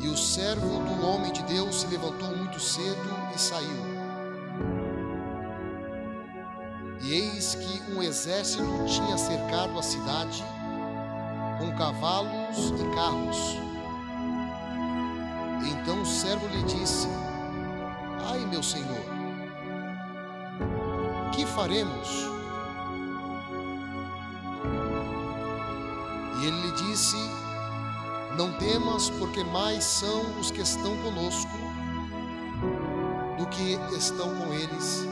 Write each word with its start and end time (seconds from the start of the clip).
E 0.00 0.08
o 0.08 0.16
servo 0.16 0.78
do 0.84 1.06
homem 1.06 1.32
de 1.32 1.42
Deus 1.42 1.80
se 1.80 1.86
levantou 1.88 2.36
muito 2.36 2.60
cedo 2.60 3.10
e 3.34 3.40
saiu. 3.40 3.98
E 7.00 7.12
eis 7.12 7.54
que 7.54 7.92
um 7.92 8.02
exército 8.02 8.64
tinha 8.86 9.16
cercado 9.16 9.78
a 9.78 9.82
cidade 9.82 10.44
com 11.58 11.74
cavalos 11.76 12.70
e 12.70 12.94
carros. 12.94 13.58
Então 15.70 16.02
o 16.02 16.06
servo 16.06 16.46
lhe 16.48 16.62
disse: 16.62 17.08
Ai, 18.30 18.40
meu 18.46 18.62
senhor, 18.62 19.04
que 21.32 21.44
faremos? 21.46 22.08
E 26.40 26.46
ele 26.46 26.60
lhe 26.60 26.72
disse: 26.72 27.16
Não 28.38 28.52
temas, 28.52 29.10
porque 29.10 29.42
mais 29.42 29.82
são 29.82 30.38
os 30.38 30.52
que 30.52 30.60
estão 30.60 30.96
conosco 30.98 31.50
do 33.36 33.44
que 33.48 33.76
estão 33.96 34.32
com 34.36 34.54
eles. 34.54 35.04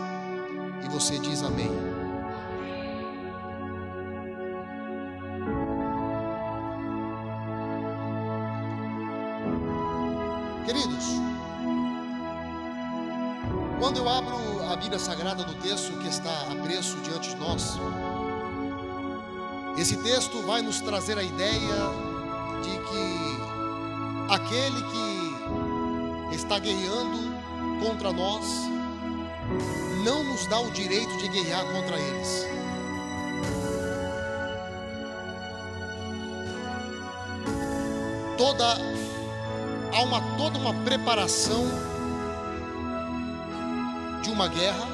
E 0.84 0.88
você 0.88 1.18
diz 1.18 1.42
amém. 1.42 1.68
Queridos, 10.64 11.06
quando 13.80 13.96
eu 13.96 14.08
abro 14.08 14.36
a 14.70 14.76
Bíblia 14.76 15.00
Sagrada 15.00 15.42
do 15.42 15.54
texto 15.56 15.98
que 15.98 16.06
está 16.06 16.30
a 16.52 16.54
preço 16.62 16.96
diante 16.98 17.30
de 17.30 17.36
nós, 17.40 17.76
esse 19.76 19.96
texto 19.96 20.40
vai 20.42 20.62
nos 20.62 20.80
trazer 20.80 21.18
a 21.18 21.24
ideia 21.24 22.05
de 22.62 22.78
que 22.78 24.32
aquele 24.32 24.82
que 24.82 26.34
está 26.34 26.58
guerreando 26.58 27.18
contra 27.80 28.12
nós 28.12 28.44
não 30.04 30.24
nos 30.24 30.46
dá 30.46 30.58
o 30.60 30.70
direito 30.70 31.16
de 31.18 31.28
guerrear 31.28 31.64
contra 31.66 31.98
eles. 31.98 32.46
Toda 38.36 38.76
há 39.92 40.02
uma 40.02 40.20
toda 40.36 40.58
uma 40.58 40.74
preparação 40.84 41.64
de 44.22 44.30
uma 44.30 44.48
guerra, 44.48 44.86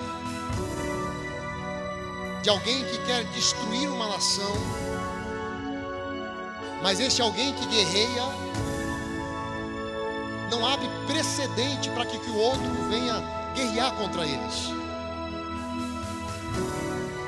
de 2.43 2.51
alguém 2.51 2.85
que 2.85 2.99
quer 2.99 3.25
destruir 3.25 3.89
uma 3.89 4.09
nação, 4.09 4.53
mas 6.83 6.99
este 6.99 7.23
alguém 7.23 7.53
que 7.55 7.67
guerreia 7.67 8.25
não 10.51 10.67
abre 10.67 10.89
precedente 11.07 11.89
para 11.91 12.05
que, 12.05 12.19
que 12.19 12.31
o 12.31 12.37
outro 12.37 12.89
venha 12.91 13.23
guerrear 13.55 13.93
contra 13.93 14.27
eles. 14.27 14.71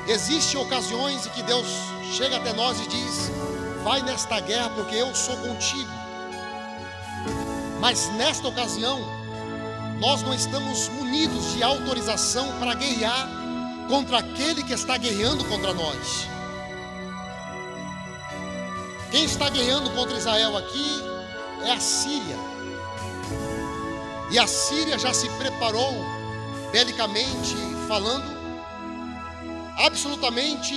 Existem 0.07 0.61
ocasiões 0.61 1.25
em 1.25 1.29
que 1.31 1.41
Deus 1.41 1.65
chega 2.13 2.37
até 2.37 2.53
nós 2.53 2.79
e 2.79 2.87
diz: 2.87 3.31
Vai 3.83 4.01
nesta 4.03 4.39
guerra, 4.39 4.69
porque 4.69 4.95
eu 4.95 5.15
sou 5.15 5.35
contigo. 5.37 5.89
Mas 7.79 8.09
nesta 8.13 8.47
ocasião, 8.47 8.99
nós 9.99 10.21
não 10.21 10.33
estamos 10.33 10.89
munidos 10.89 11.53
de 11.53 11.63
autorização 11.63 12.51
para 12.59 12.73
guerrear 12.75 13.27
contra 13.87 14.19
aquele 14.19 14.63
que 14.63 14.73
está 14.73 14.97
guerreando 14.97 15.43
contra 15.45 15.73
nós. 15.73 16.27
Quem 19.15 19.23
está 19.23 19.49
guerreando 19.49 19.89
contra 19.91 20.17
Israel 20.17 20.57
aqui 20.57 21.01
é 21.63 21.71
a 21.71 21.79
Síria. 21.79 22.35
E 24.29 24.37
a 24.37 24.45
Síria 24.45 24.99
já 24.99 25.13
se 25.13 25.29
preparou, 25.37 25.93
belicamente 26.69 27.55
falando, 27.87 28.25
absolutamente. 29.77 30.75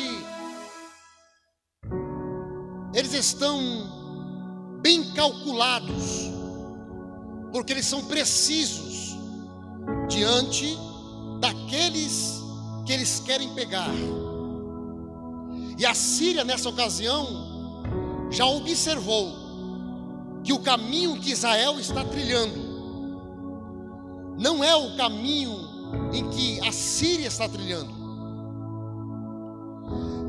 Eles 2.94 3.12
estão 3.12 3.58
bem 4.82 5.12
calculados 5.14 6.30
porque 7.50 7.72
eles 7.72 7.86
são 7.86 8.04
precisos 8.04 9.16
diante 10.08 10.78
daqueles 11.40 12.40
que 12.86 12.92
eles 12.92 13.18
querem 13.18 13.52
pegar. 13.56 13.90
E 15.76 15.84
a 15.84 15.92
Síria, 15.92 16.44
nessa 16.44 16.68
ocasião, 16.68 17.47
já 18.30 18.46
observou 18.46 19.32
que 20.44 20.52
o 20.52 20.58
caminho 20.60 21.18
que 21.20 21.32
Israel 21.32 21.78
está 21.78 22.04
trilhando 22.04 22.68
não 24.38 24.62
é 24.62 24.74
o 24.74 24.96
caminho 24.96 25.56
em 26.12 26.28
que 26.30 26.60
a 26.66 26.72
Síria 26.72 27.26
está 27.26 27.48
trilhando. 27.48 27.96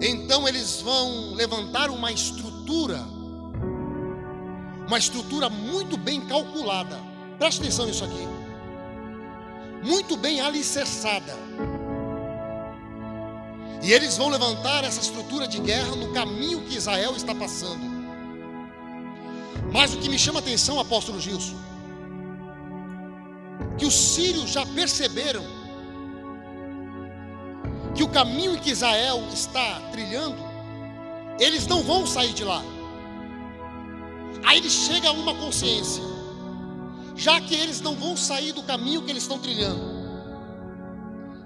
Então 0.01 0.47
eles 0.47 0.81
vão 0.81 1.33
levantar 1.33 1.89
uma 1.89 2.11
estrutura, 2.11 3.05
uma 4.87 4.97
estrutura 4.97 5.49
muito 5.49 5.97
bem 5.97 6.21
calculada 6.21 7.09
Preste 7.39 7.61
atenção 7.61 7.85
nisso 7.85 8.03
aqui. 8.03 8.27
Muito 9.81 10.17
bem 10.17 10.41
alicerçada. 10.41 11.33
E 13.81 13.93
eles 13.93 14.17
vão 14.17 14.27
levantar 14.27 14.83
essa 14.83 14.99
estrutura 14.99 15.47
de 15.47 15.57
guerra 15.59 15.95
no 15.95 16.11
caminho 16.11 16.65
que 16.65 16.75
Israel 16.75 17.15
está 17.15 17.33
passando. 17.33 17.88
Mas 19.71 19.93
o 19.93 19.97
que 19.97 20.09
me 20.09 20.17
chama 20.17 20.39
a 20.39 20.41
atenção, 20.41 20.79
apóstolo 20.79 21.19
Gilson, 21.19 21.55
que 23.77 23.85
os 23.85 23.93
sírios 23.93 24.49
já 24.51 24.65
perceberam 24.65 25.43
que 27.95 28.03
o 28.03 28.09
caminho 28.09 28.59
que 28.59 28.71
Israel 28.71 29.23
está 29.33 29.79
trilhando, 29.91 30.37
eles 31.39 31.67
não 31.67 31.83
vão 31.83 32.05
sair 32.05 32.33
de 32.33 32.43
lá. 32.43 32.61
Aí 34.45 34.57
ele 34.57 34.69
chega 34.69 35.09
a 35.09 35.11
uma 35.11 35.35
consciência 35.35 36.09
já 37.19 37.41
que 37.41 37.53
eles 37.53 37.81
não 37.81 37.95
vão 37.95 38.15
sair 38.15 38.53
do 38.53 38.63
caminho 38.63 39.01
que 39.01 39.11
eles 39.11 39.23
estão 39.23 39.37
trilhando, 39.37 39.81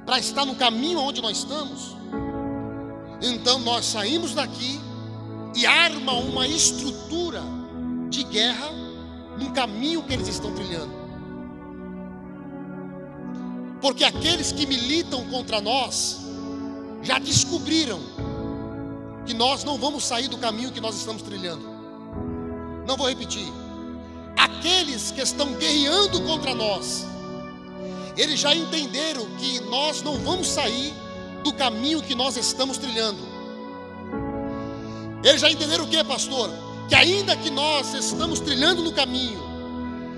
para 0.06 0.20
estar 0.20 0.46
no 0.46 0.54
caminho 0.54 1.00
onde 1.00 1.20
nós 1.20 1.40
estamos, 1.40 1.96
então 3.20 3.58
nós 3.58 3.84
saímos 3.86 4.36
daqui 4.36 4.80
e 5.56 5.66
arma 5.66 6.14
uma 6.14 6.48
estrutura 6.48 7.42
guerra 8.34 8.70
no 9.38 9.52
caminho 9.52 10.04
que 10.04 10.14
eles 10.14 10.28
estão 10.28 10.54
trilhando. 10.54 10.92
Porque 13.82 14.04
aqueles 14.04 14.52
que 14.52 14.66
militam 14.66 15.26
contra 15.30 15.62
nós 15.62 16.20
já 17.02 17.20
descobriram 17.20 18.00
que 19.26 19.34
nós 19.34 19.64
não 19.64 19.78
vamos 19.78 20.06
sair 20.06 20.28
do 20.28 20.38
caminho 20.38 20.72
que 20.72 20.82
nós 20.82 20.96
estamos 20.96 21.22
trilhando. 21.22 21.64
Não 22.88 22.98
vou 22.98 23.08
repetir 23.08 23.48
aqueles 24.64 25.12
que 25.12 25.22
estão 25.22 25.54
guerreando 25.54 26.22
contra 26.22 26.56
nós, 26.56 27.06
eles 28.18 28.40
já 28.40 28.56
entenderam 28.56 29.26
que 29.38 29.60
nós 29.62 30.02
não 30.02 30.18
vamos 30.20 30.48
sair 30.48 30.94
do 31.44 31.54
caminho 31.54 32.02
que 32.02 32.16
nós 32.16 32.38
estamos 32.38 32.78
trilhando. 32.78 33.20
Eles 35.24 35.42
já 35.42 35.50
entenderam 35.50 35.86
o 35.86 35.88
que, 35.88 36.02
pastor? 36.04 36.50
Que 36.94 36.98
ainda 36.98 37.36
que 37.36 37.50
nós 37.50 37.92
estamos 37.96 38.40
trilhando 38.40 38.84
no 38.84 38.92
caminho 38.92 39.42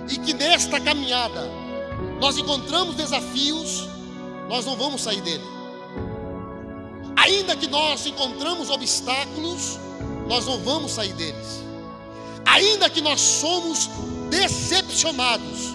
e 0.09 0.18
que 0.18 0.34
nesta 0.34 0.78
caminhada 0.78 1.50
nós 2.19 2.38
encontramos 2.38 2.96
desafios, 2.96 3.88
nós 4.50 4.66
não 4.66 4.75
vamos 4.75 5.02
sair 5.02 5.22
dele. 5.22 5.46
Ainda 7.16 7.56
que 7.56 7.68
nós 7.68 8.06
encontramos 8.06 8.69
obstáculos, 8.69 9.80
nós 10.28 10.46
não 10.46 10.59
vamos 10.66 10.91
sair 10.91 11.14
deles. 11.14 11.64
Ainda 12.46 12.90
que 12.90 13.00
nós 13.00 13.22
somos 13.22 13.90
decepcionados, 14.30 15.73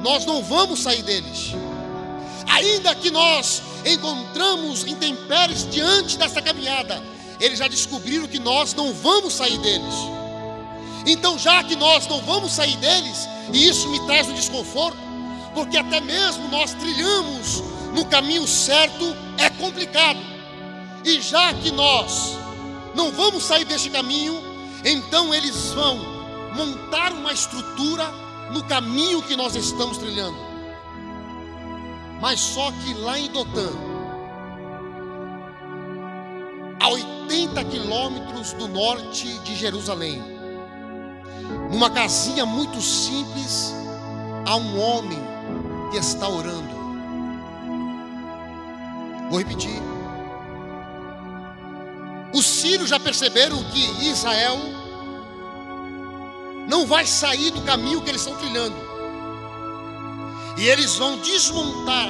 nós 0.00 0.24
não 0.26 0.44
vamos 0.44 0.78
sair 0.78 1.02
deles. 1.02 1.54
Ainda 2.46 2.94
que 2.94 3.10
nós 3.10 3.62
encontramos 3.84 4.86
intempéries 4.86 5.68
diante 5.68 6.16
dessa 6.16 6.40
caminhada, 6.40 7.02
eles 7.40 7.58
já 7.58 7.66
descobriram 7.66 8.28
que 8.28 8.38
nós 8.38 8.74
não 8.74 8.94
vamos 8.94 9.34
sair 9.34 9.58
deles. 9.58 10.19
Então, 11.06 11.38
já 11.38 11.62
que 11.64 11.76
nós 11.76 12.06
não 12.06 12.20
vamos 12.22 12.52
sair 12.52 12.76
deles, 12.76 13.28
e 13.52 13.68
isso 13.68 13.88
me 13.88 14.00
traz 14.06 14.28
um 14.28 14.34
desconforto, 14.34 14.98
porque 15.54 15.76
até 15.76 16.00
mesmo 16.00 16.48
nós 16.48 16.74
trilhamos 16.74 17.62
no 17.94 18.04
caminho 18.06 18.46
certo 18.46 19.16
é 19.38 19.50
complicado. 19.50 20.20
E 21.04 21.20
já 21.20 21.52
que 21.54 21.70
nós 21.70 22.36
não 22.94 23.10
vamos 23.10 23.44
sair 23.44 23.64
deste 23.64 23.90
caminho, 23.90 24.40
então 24.84 25.34
eles 25.34 25.72
vão 25.72 25.98
montar 26.54 27.12
uma 27.12 27.32
estrutura 27.32 28.10
no 28.52 28.62
caminho 28.64 29.22
que 29.22 29.36
nós 29.36 29.54
estamos 29.56 29.98
trilhando. 29.98 30.36
Mas 32.20 32.40
só 32.40 32.70
que 32.70 32.94
lá 32.94 33.18
em 33.18 33.30
Dotã, 33.30 33.70
a 36.80 36.88
80 36.88 37.64
quilômetros 37.64 38.52
do 38.54 38.68
norte 38.68 39.26
de 39.38 39.54
Jerusalém, 39.54 40.39
Numa 41.70 41.90
casinha 41.90 42.44
muito 42.44 42.80
simples, 42.80 43.74
há 44.46 44.56
um 44.56 44.80
homem 44.80 45.18
que 45.90 45.98
está 45.98 46.28
orando. 46.28 46.70
Vou 49.30 49.38
repetir. 49.38 49.80
Os 52.32 52.46
sírios 52.46 52.88
já 52.88 52.98
perceberam 52.98 53.62
que 53.64 54.06
Israel 54.06 54.58
não 56.68 56.86
vai 56.86 57.04
sair 57.06 57.50
do 57.50 57.62
caminho 57.62 58.00
que 58.00 58.10
eles 58.10 58.20
estão 58.20 58.36
trilhando. 58.36 58.76
E 60.56 60.68
eles 60.68 60.96
vão 60.96 61.18
desmontar 61.18 62.08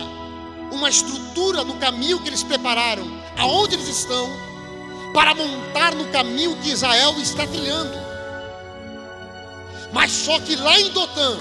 uma 0.73 0.89
estrutura 0.89 1.65
no 1.65 1.77
caminho 1.77 2.21
que 2.21 2.29
eles 2.29 2.43
prepararam, 2.43 3.05
aonde 3.39 3.75
eles 3.75 3.89
estão, 3.89 4.29
para 5.13 5.35
montar 5.35 5.95
no 5.95 6.07
caminho 6.09 6.57
que 6.57 6.71
Israel 6.71 7.15
está 7.19 7.47
trilhando. 7.47 8.10
Mas 9.93 10.13
só 10.13 10.39
que 10.41 10.57
lá 10.57 10.79
em 10.81 10.91
Dotã, 10.91 11.37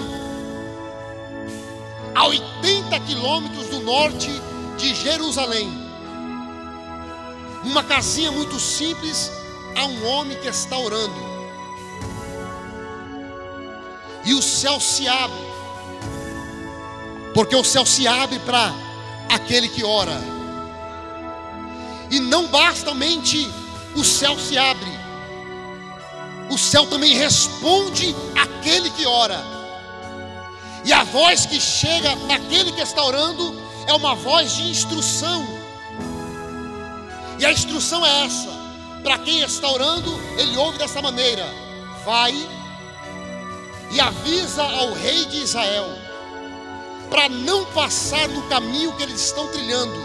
a 2.14 2.26
80 2.26 3.00
quilômetros 3.00 3.68
do 3.68 3.80
norte 3.80 4.30
de 4.76 4.94
Jerusalém, 4.94 5.70
numa 7.64 7.84
casinha 7.84 8.32
muito 8.32 8.58
simples, 8.58 9.30
há 9.76 9.84
um 9.84 10.06
homem 10.06 10.38
que 10.38 10.48
está 10.48 10.76
orando. 10.76 11.30
E 14.24 14.34
o 14.34 14.42
céu 14.42 14.80
se 14.80 15.08
abre, 15.08 15.40
porque 17.32 17.56
o 17.56 17.64
céu 17.64 17.86
se 17.86 18.06
abre 18.06 18.38
para 18.40 18.72
aquele 19.30 19.68
que 19.68 19.84
ora. 19.84 20.20
E 22.10 22.18
não 22.18 22.48
basta 22.48 22.90
somente 22.90 23.48
o 23.96 24.04
céu 24.04 24.38
se 24.38 24.56
abre, 24.58 24.79
céu 26.70 26.86
também 26.86 27.14
responde 27.14 28.14
àquele 28.40 28.90
que 28.90 29.04
ora. 29.04 29.44
E 30.84 30.92
a 30.92 31.02
voz 31.02 31.44
que 31.44 31.60
chega 31.60 32.14
naquele 32.26 32.70
que 32.70 32.80
está 32.80 33.04
orando 33.04 33.60
é 33.88 33.92
uma 33.92 34.14
voz 34.14 34.54
de 34.54 34.70
instrução. 34.70 35.44
E 37.40 37.44
a 37.44 37.50
instrução 37.50 38.06
é 38.06 38.24
essa: 38.24 38.48
para 39.02 39.18
quem 39.18 39.40
está 39.40 39.68
orando, 39.68 40.16
ele 40.38 40.56
ouve 40.56 40.78
dessa 40.78 41.02
maneira: 41.02 41.44
vai 42.04 42.32
e 43.90 44.00
avisa 44.00 44.62
ao 44.62 44.92
rei 44.92 45.24
de 45.24 45.38
Israel, 45.38 45.88
para 47.10 47.28
não 47.28 47.64
passar 47.66 48.28
no 48.28 48.42
caminho 48.42 48.92
que 48.92 49.02
eles 49.02 49.20
estão 49.20 49.48
trilhando, 49.48 50.00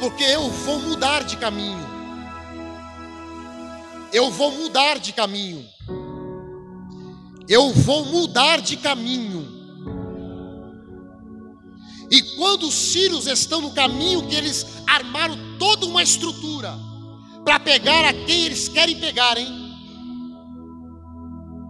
porque 0.00 0.24
eu 0.24 0.50
vou 0.50 0.80
mudar 0.80 1.22
de 1.22 1.36
caminho. 1.36 1.95
Eu 4.12 4.30
vou 4.30 4.52
mudar 4.52 4.98
de 4.98 5.12
caminho. 5.12 5.66
Eu 7.48 7.72
vou 7.72 8.04
mudar 8.06 8.60
de 8.60 8.76
caminho. 8.76 9.54
E 12.10 12.22
quando 12.36 12.68
os 12.68 12.74
sírios 12.74 13.26
estão 13.26 13.60
no 13.60 13.72
caminho 13.72 14.26
que 14.26 14.34
eles 14.34 14.64
armaram 14.86 15.36
toda 15.58 15.86
uma 15.86 16.02
estrutura 16.02 16.74
para 17.44 17.58
pegar 17.60 18.04
a 18.04 18.12
quem 18.12 18.46
eles 18.46 18.68
querem 18.68 18.98
pegar, 18.98 19.36
hein? 19.36 19.66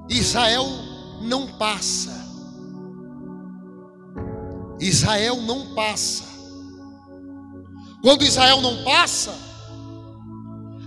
Israel 0.09 0.67
não 1.23 1.47
passa. 1.47 2.25
Israel 4.81 5.41
não 5.43 5.75
passa. 5.75 6.25
Quando 8.03 8.23
Israel 8.23 8.61
não 8.61 8.85
passa, 8.85 9.35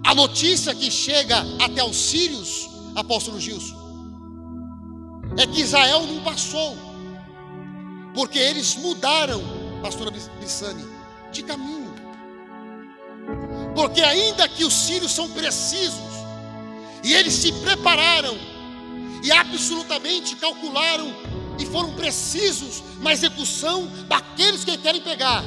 a 0.10 0.16
notícia 0.16 0.74
que 0.74 0.90
chega 0.90 1.38
até 1.64 1.84
os 1.84 1.96
sírios, 1.96 2.68
apóstolo 2.96 3.40
Gilson, 3.40 3.78
é 5.38 5.46
que 5.46 5.62
Israel 5.62 6.02
não 6.08 6.24
passou, 6.24 6.76
porque 8.16 8.40
eles 8.40 8.76
mudaram, 8.78 9.40
pastora 9.84 10.10
Bissani, 10.10 10.84
de 11.32 11.44
caminho. 11.44 11.94
Porque 13.76 14.02
ainda 14.02 14.50
que 14.50 14.66
os 14.66 14.74
sírios 14.74 15.12
são 15.12 15.30
precisos, 15.30 16.10
e 17.04 17.14
eles 17.14 17.34
se 17.36 17.52
prepararam, 17.62 18.36
e 19.24 19.32
absolutamente 19.32 20.36
calcularam, 20.38 21.14
e 21.60 21.68
foram 21.68 21.94
precisos 21.94 22.82
na 23.00 23.14
execução 23.14 23.86
daqueles 24.08 24.66
que 24.66 24.76
querem 24.76 25.02
pegar. 25.02 25.44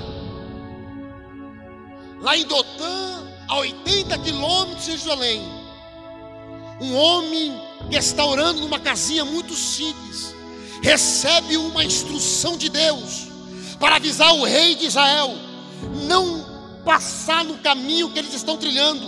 Lá 2.20 2.36
em 2.36 2.46
Dotã, 2.46 3.31
a 3.48 3.58
80 3.58 4.18
quilômetros 4.18 4.84
de 4.84 4.92
Jerusalém, 4.92 5.42
um 6.80 6.94
homem 6.94 7.60
que 7.90 7.96
está 7.96 8.24
orando 8.24 8.60
numa 8.60 8.78
casinha 8.78 9.24
muito 9.24 9.54
simples, 9.54 10.34
recebe 10.82 11.56
uma 11.56 11.84
instrução 11.84 12.56
de 12.56 12.68
Deus 12.68 13.28
para 13.78 13.96
avisar 13.96 14.34
o 14.34 14.44
rei 14.44 14.74
de 14.74 14.86
Israel: 14.86 15.34
não 16.06 16.44
passar 16.84 17.44
no 17.44 17.58
caminho 17.58 18.10
que 18.10 18.18
eles 18.18 18.34
estão 18.34 18.56
trilhando, 18.56 19.06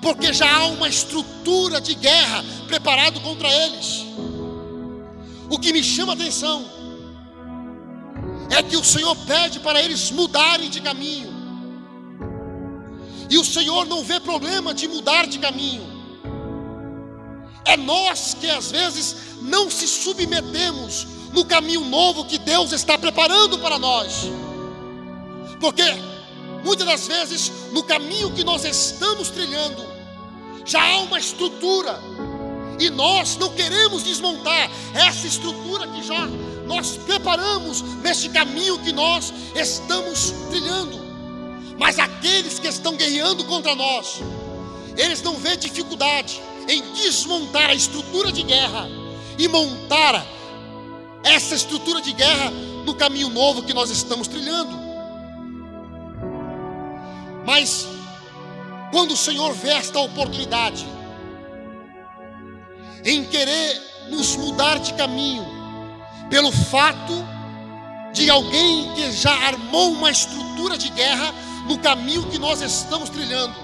porque 0.00 0.32
já 0.32 0.50
há 0.50 0.66
uma 0.66 0.88
estrutura 0.88 1.80
de 1.80 1.94
guerra 1.94 2.44
preparado 2.66 3.20
contra 3.20 3.48
eles. 3.48 4.04
O 5.50 5.58
que 5.58 5.72
me 5.72 5.82
chama 5.82 6.12
a 6.12 6.14
atenção 6.14 6.64
é 8.50 8.62
que 8.62 8.76
o 8.76 8.84
Senhor 8.84 9.14
pede 9.26 9.60
para 9.60 9.82
eles 9.82 10.10
mudarem 10.10 10.70
de 10.70 10.80
caminho. 10.80 11.29
E 13.30 13.38
o 13.38 13.44
Senhor 13.44 13.86
não 13.86 14.02
vê 14.02 14.18
problema 14.18 14.74
de 14.74 14.88
mudar 14.88 15.26
de 15.26 15.38
caminho. 15.38 15.88
É 17.64 17.76
nós 17.76 18.34
que 18.34 18.50
às 18.50 18.72
vezes 18.72 19.16
não 19.42 19.70
se 19.70 19.86
submetemos 19.86 21.06
no 21.32 21.44
caminho 21.44 21.84
novo 21.84 22.24
que 22.24 22.38
Deus 22.38 22.72
está 22.72 22.98
preparando 22.98 23.58
para 23.60 23.78
nós. 23.78 24.24
Porque 25.60 25.84
muitas 26.64 26.86
das 26.86 27.06
vezes 27.06 27.52
no 27.70 27.84
caminho 27.84 28.32
que 28.32 28.42
nós 28.42 28.64
estamos 28.64 29.30
trilhando 29.30 29.80
já 30.64 30.82
há 30.82 30.98
uma 30.98 31.18
estrutura 31.18 32.00
e 32.80 32.90
nós 32.90 33.36
não 33.36 33.50
queremos 33.50 34.02
desmontar 34.02 34.70
essa 34.94 35.26
estrutura 35.26 35.86
que 35.86 36.02
já 36.02 36.26
nós 36.66 36.96
preparamos 36.96 37.82
neste 38.02 38.28
caminho 38.30 38.78
que 38.78 38.92
nós 38.92 39.32
estamos 39.54 40.32
trilhando. 40.50 40.99
Mas 41.80 41.98
aqueles 41.98 42.58
que 42.58 42.68
estão 42.68 42.94
guerreando 42.94 43.42
contra 43.44 43.74
nós, 43.74 44.20
eles 44.98 45.22
não 45.22 45.36
vêem 45.36 45.56
dificuldade 45.56 46.38
em 46.68 46.92
desmontar 46.92 47.70
a 47.70 47.74
estrutura 47.74 48.30
de 48.30 48.42
guerra 48.42 48.86
e 49.38 49.48
montar 49.48 50.26
essa 51.24 51.54
estrutura 51.54 52.02
de 52.02 52.12
guerra 52.12 52.50
no 52.84 52.94
caminho 52.94 53.30
novo 53.30 53.62
que 53.62 53.72
nós 53.72 53.88
estamos 53.88 54.28
trilhando. 54.28 54.78
Mas 57.46 57.88
quando 58.92 59.12
o 59.12 59.16
Senhor 59.16 59.54
vê 59.54 59.70
esta 59.70 60.00
oportunidade 60.00 60.86
em 63.02 63.24
querer 63.24 63.80
nos 64.10 64.36
mudar 64.36 64.78
de 64.80 64.92
caminho, 64.92 65.46
pelo 66.28 66.52
fato 66.52 67.14
de 68.12 68.28
alguém 68.28 68.92
que 68.94 69.12
já 69.12 69.32
armou 69.32 69.92
uma 69.92 70.10
estrutura 70.10 70.76
de 70.76 70.90
guerra 70.90 71.32
no 71.66 71.78
caminho 71.78 72.28
que 72.30 72.38
nós 72.38 72.60
estamos 72.60 73.08
trilhando. 73.10 73.54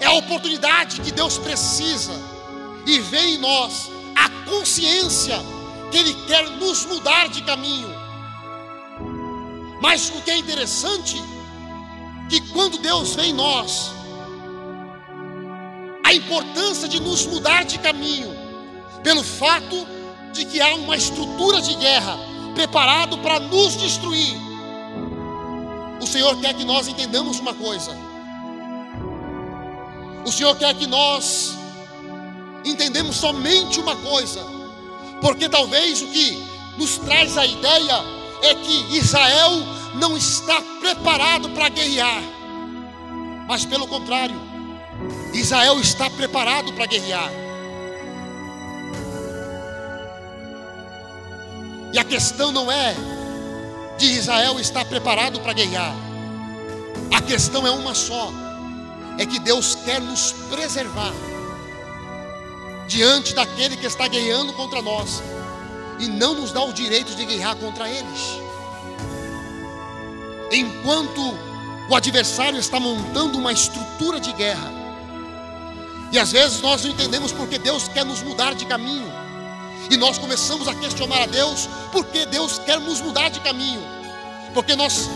É 0.00 0.06
a 0.06 0.12
oportunidade 0.12 1.00
que 1.00 1.10
Deus 1.10 1.38
precisa 1.38 2.12
e 2.86 3.00
vê 3.00 3.34
em 3.34 3.38
nós 3.38 3.90
a 4.14 4.28
consciência 4.48 5.38
que 5.90 5.98
Ele 5.98 6.14
quer 6.26 6.48
nos 6.50 6.84
mudar 6.86 7.28
de 7.28 7.42
caminho. 7.42 7.88
Mas 9.80 10.08
o 10.10 10.22
que 10.22 10.30
é 10.30 10.36
interessante, 10.36 11.16
que 12.28 12.40
quando 12.52 12.78
Deus 12.78 13.14
vê 13.14 13.26
em 13.26 13.32
nós 13.32 13.90
a 16.04 16.14
importância 16.14 16.88
de 16.88 17.00
nos 17.00 17.26
mudar 17.26 17.64
de 17.64 17.78
caminho, 17.78 18.34
pelo 19.02 19.22
fato 19.22 19.86
de 20.32 20.44
que 20.44 20.60
há 20.60 20.74
uma 20.74 20.96
estrutura 20.96 21.60
de 21.60 21.74
guerra 21.74 22.18
preparado 22.54 23.18
para 23.18 23.38
nos 23.38 23.76
destruir. 23.76 24.47
O 26.00 26.06
Senhor 26.06 26.38
quer 26.40 26.54
que 26.54 26.64
nós 26.64 26.88
entendamos 26.88 27.38
uma 27.40 27.54
coisa. 27.54 27.96
O 30.24 30.30
Senhor 30.30 30.56
quer 30.56 30.74
que 30.74 30.86
nós 30.86 31.56
entendemos 32.64 33.16
somente 33.16 33.80
uma 33.80 33.96
coisa. 33.96 34.40
Porque 35.20 35.48
talvez 35.48 36.02
o 36.02 36.06
que 36.08 36.38
nos 36.76 36.98
traz 36.98 37.36
a 37.36 37.44
ideia 37.44 38.04
é 38.42 38.54
que 38.54 38.96
Israel 38.96 39.50
não 39.94 40.16
está 40.16 40.60
preparado 40.80 41.48
para 41.50 41.68
guerrear. 41.68 42.22
Mas 43.48 43.64
pelo 43.64 43.88
contrário, 43.88 44.40
Israel 45.32 45.80
está 45.80 46.08
preparado 46.10 46.72
para 46.74 46.86
guerrear. 46.86 47.30
E 51.92 51.98
a 51.98 52.04
questão 52.04 52.52
não 52.52 52.70
é 52.70 52.94
de 53.98 54.06
Israel 54.06 54.58
está 54.60 54.84
preparado 54.84 55.40
para 55.40 55.52
guerrear. 55.52 55.94
A 57.14 57.20
questão 57.20 57.66
é 57.66 57.70
uma 57.70 57.94
só: 57.94 58.32
é 59.18 59.26
que 59.26 59.38
Deus 59.38 59.74
quer 59.84 60.00
nos 60.00 60.32
preservar. 60.50 61.12
diante 62.86 63.34
daquele 63.34 63.76
que 63.76 63.86
está 63.86 64.08
guerreando 64.08 64.54
contra 64.54 64.80
nós 64.80 65.22
e 65.98 66.06
não 66.06 66.34
nos 66.34 66.52
dá 66.52 66.62
o 66.62 66.72
direito 66.72 67.14
de 67.14 67.24
guerrear 67.26 67.54
contra 67.56 67.86
eles. 67.86 68.20
Enquanto 70.50 71.20
o 71.90 71.94
adversário 71.94 72.58
está 72.58 72.80
montando 72.80 73.36
uma 73.36 73.52
estrutura 73.52 74.18
de 74.18 74.32
guerra, 74.32 74.72
e 76.10 76.18
às 76.18 76.32
vezes 76.32 76.62
nós 76.62 76.82
não 76.82 76.92
entendemos 76.92 77.32
porque 77.32 77.58
Deus 77.58 77.88
quer 77.88 78.06
nos 78.06 78.22
mudar 78.22 78.54
de 78.54 78.64
caminho, 78.64 79.12
e 79.90 79.96
nós 79.96 80.18
começamos 80.18 80.68
a 80.68 80.74
questionar 80.74 81.22
a 81.22 81.26
Deus 81.26 81.68
porque 81.92 82.26
Deus 82.26 82.58
quer 82.58 82.78
nos 82.80 83.00
mudar 83.00 83.28
de 83.30 83.40
caminho, 83.40 83.80
porque 84.54 84.76
nós 84.76 85.08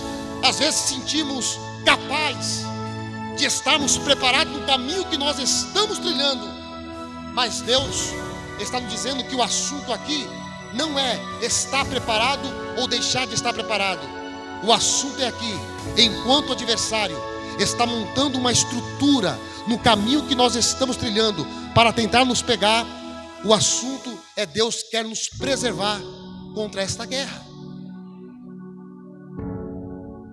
às 0.42 0.58
vezes 0.58 0.80
sentimos 0.80 1.58
capaz 1.84 2.64
de 3.36 3.46
estarmos 3.46 3.98
preparados 3.98 4.52
no 4.52 4.66
caminho 4.66 5.04
que 5.06 5.16
nós 5.16 5.38
estamos 5.38 5.98
trilhando, 5.98 6.46
mas 7.34 7.60
Deus 7.60 8.10
está 8.58 8.80
nos 8.80 8.90
dizendo 8.90 9.24
que 9.24 9.34
o 9.34 9.42
assunto 9.42 9.92
aqui 9.92 10.26
não 10.74 10.98
é 10.98 11.18
estar 11.42 11.84
preparado 11.84 12.48
ou 12.78 12.86
deixar 12.86 13.26
de 13.26 13.34
estar 13.34 13.52
preparado. 13.52 14.00
O 14.62 14.72
assunto 14.72 15.20
é 15.20 15.26
aqui, 15.26 15.54
enquanto 15.96 16.50
o 16.50 16.52
adversário 16.52 17.16
está 17.58 17.84
montando 17.84 18.38
uma 18.38 18.52
estrutura 18.52 19.38
no 19.66 19.78
caminho 19.78 20.26
que 20.26 20.34
nós 20.34 20.54
estamos 20.54 20.96
trilhando 20.96 21.46
para 21.74 21.92
tentar 21.92 22.24
nos 22.24 22.42
pegar, 22.42 22.86
o 23.44 23.52
assunto 23.52 24.18
é 24.36 24.46
Deus 24.46 24.82
quer 24.84 25.04
nos 25.04 25.28
preservar 25.28 26.00
contra 26.54 26.82
esta 26.82 27.04
guerra. 27.04 27.46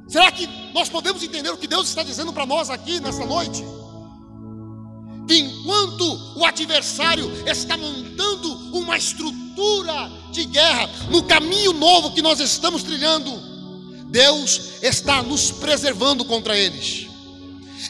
Será 0.08 0.32
que 0.32 0.48
nós 0.74 0.90
podemos 0.90 1.22
entender 1.22 1.50
o 1.50 1.58
que 1.58 1.68
Deus 1.68 1.88
está 1.88 2.02
dizendo 2.02 2.34
para 2.34 2.46
nós 2.46 2.70
aqui 2.70 3.00
nessa 3.00 3.26
noite? 3.26 3.64
Que 5.28 5.38
enquanto 5.38 6.38
o 6.38 6.44
adversário 6.44 7.32
está 7.48 7.78
montando 7.78 8.52
uma 8.76 8.98
estrutura 8.98 10.12
de 10.32 10.46
guerra 10.46 10.90
no 11.12 11.24
caminho 11.24 11.74
novo 11.74 12.12
que 12.14 12.22
nós 12.22 12.40
estamos 12.40 12.82
trilhando, 12.82 13.32
Deus 14.10 14.82
está 14.82 15.22
nos 15.22 15.52
preservando 15.52 16.26
contra 16.26 16.58
eles. 16.58 17.08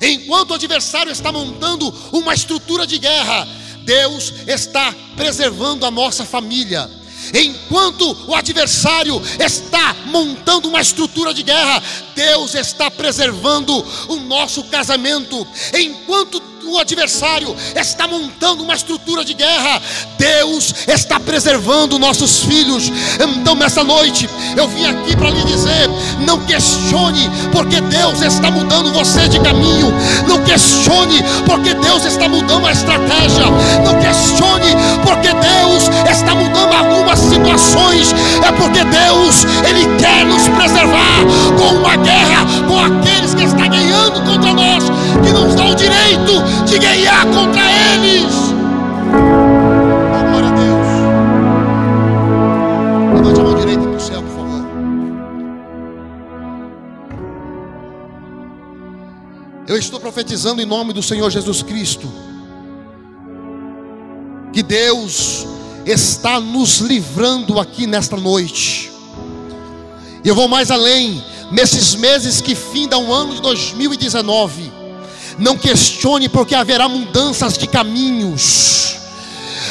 Enquanto 0.01 0.51
o 0.51 0.53
adversário 0.55 1.11
está 1.11 1.31
montando 1.31 1.87
uma 2.11 2.33
estrutura 2.33 2.85
de 2.85 2.97
guerra, 2.97 3.47
Deus 3.89 4.31
está 4.46 4.93
preservando 5.15 5.84
a 5.84 5.89
nossa 5.89 6.24
família. 6.24 6.88
Enquanto 7.34 8.15
o 8.27 8.36
adversário 8.36 9.19
está 9.39 9.96
montando 10.05 10.69
uma 10.69 10.79
estrutura 10.79 11.34
de 11.34 11.41
guerra, 11.41 11.81
Deus 12.13 12.53
está 12.53 12.91
preservando 12.91 13.74
o 14.08 14.17
nosso 14.17 14.63
casamento. 14.65 15.36
Enquanto 15.74 16.39
o 16.69 16.77
adversário 16.77 17.55
está 17.75 18.07
montando 18.07 18.63
uma 18.63 18.75
estrutura 18.75 19.25
de 19.25 19.33
guerra, 19.33 19.81
Deus 20.17 20.73
está 20.88 21.19
preservando 21.19 21.99
nossos 21.99 22.43
filhos. 22.43 22.91
Então, 23.19 23.55
nessa 23.55 23.83
noite, 23.83 24.29
eu 24.55 24.67
vim 24.67 24.85
aqui 24.85 25.15
para 25.15 25.29
lhe 25.29 25.43
dizer: 25.43 25.89
não 26.25 26.39
questione, 26.45 27.29
porque 27.51 27.81
Deus 27.81 28.21
está 28.21 28.51
mudando 28.51 28.93
você 28.93 29.27
de 29.27 29.39
caminho. 29.39 29.91
Não 30.27 30.43
questione, 30.43 31.23
porque 31.45 31.73
Deus 31.73 32.05
está 32.05 32.27
mudando 32.27 32.67
a 32.67 32.71
estratégia. 32.71 33.45
Não 33.83 33.99
questione, 33.99 34.75
porque 35.03 35.29
Deus 35.33 35.89
está 36.09 36.35
mudando 36.35 36.73
algumas 36.73 37.19
situações. 37.19 38.13
É 38.45 38.51
porque 38.51 38.83
Deus, 38.83 39.45
Ele 39.67 39.85
quer 39.97 40.25
nos 40.25 40.47
preservar 40.49 41.25
com 41.57 41.75
uma 41.77 41.95
guerra 41.97 42.45
com 42.67 42.79
aqueles 42.79 43.33
que 43.33 43.43
estão 43.43 43.67
ganhando 43.69 43.88
que 45.21 45.31
nos 45.31 45.55
dão 45.55 45.71
o 45.71 45.75
direito 45.75 46.33
de 46.65 46.79
guerrear 46.79 47.25
contra 47.27 47.61
eles. 47.61 48.33
Oh, 50.13 50.23
glória 50.29 50.49
a 50.49 50.51
Deus. 50.51 50.88
Levante 53.15 53.39
a 53.39 53.43
mão 53.43 53.55
direita 53.55 53.81
para 53.81 53.91
o 53.91 53.99
céu, 53.99 54.21
por 54.21 54.31
favor. 54.31 54.65
Eu 59.67 59.77
estou 59.77 59.99
profetizando 59.99 60.61
em 60.61 60.65
nome 60.65 60.93
do 60.93 61.03
Senhor 61.03 61.29
Jesus 61.29 61.61
Cristo. 61.61 62.11
Que 64.51 64.63
Deus 64.63 65.45
está 65.85 66.39
nos 66.39 66.79
livrando 66.79 67.59
aqui 67.59 67.85
nesta 67.88 68.17
noite. 68.17 68.91
E 70.23 70.27
eu 70.27 70.35
vou 70.35 70.47
mais 70.47 70.69
além, 70.69 71.23
nesses 71.51 71.95
meses 71.95 72.41
que 72.41 72.55
findam 72.55 73.07
o 73.07 73.13
ano 73.13 73.35
de 73.35 73.41
2019 73.41 74.68
não 75.39 75.58
questione, 75.58 76.29
porque 76.29 76.53
haverá 76.53 76.88
mudanças 76.88 77.58
de 77.58 77.67
caminhos. 77.67 78.98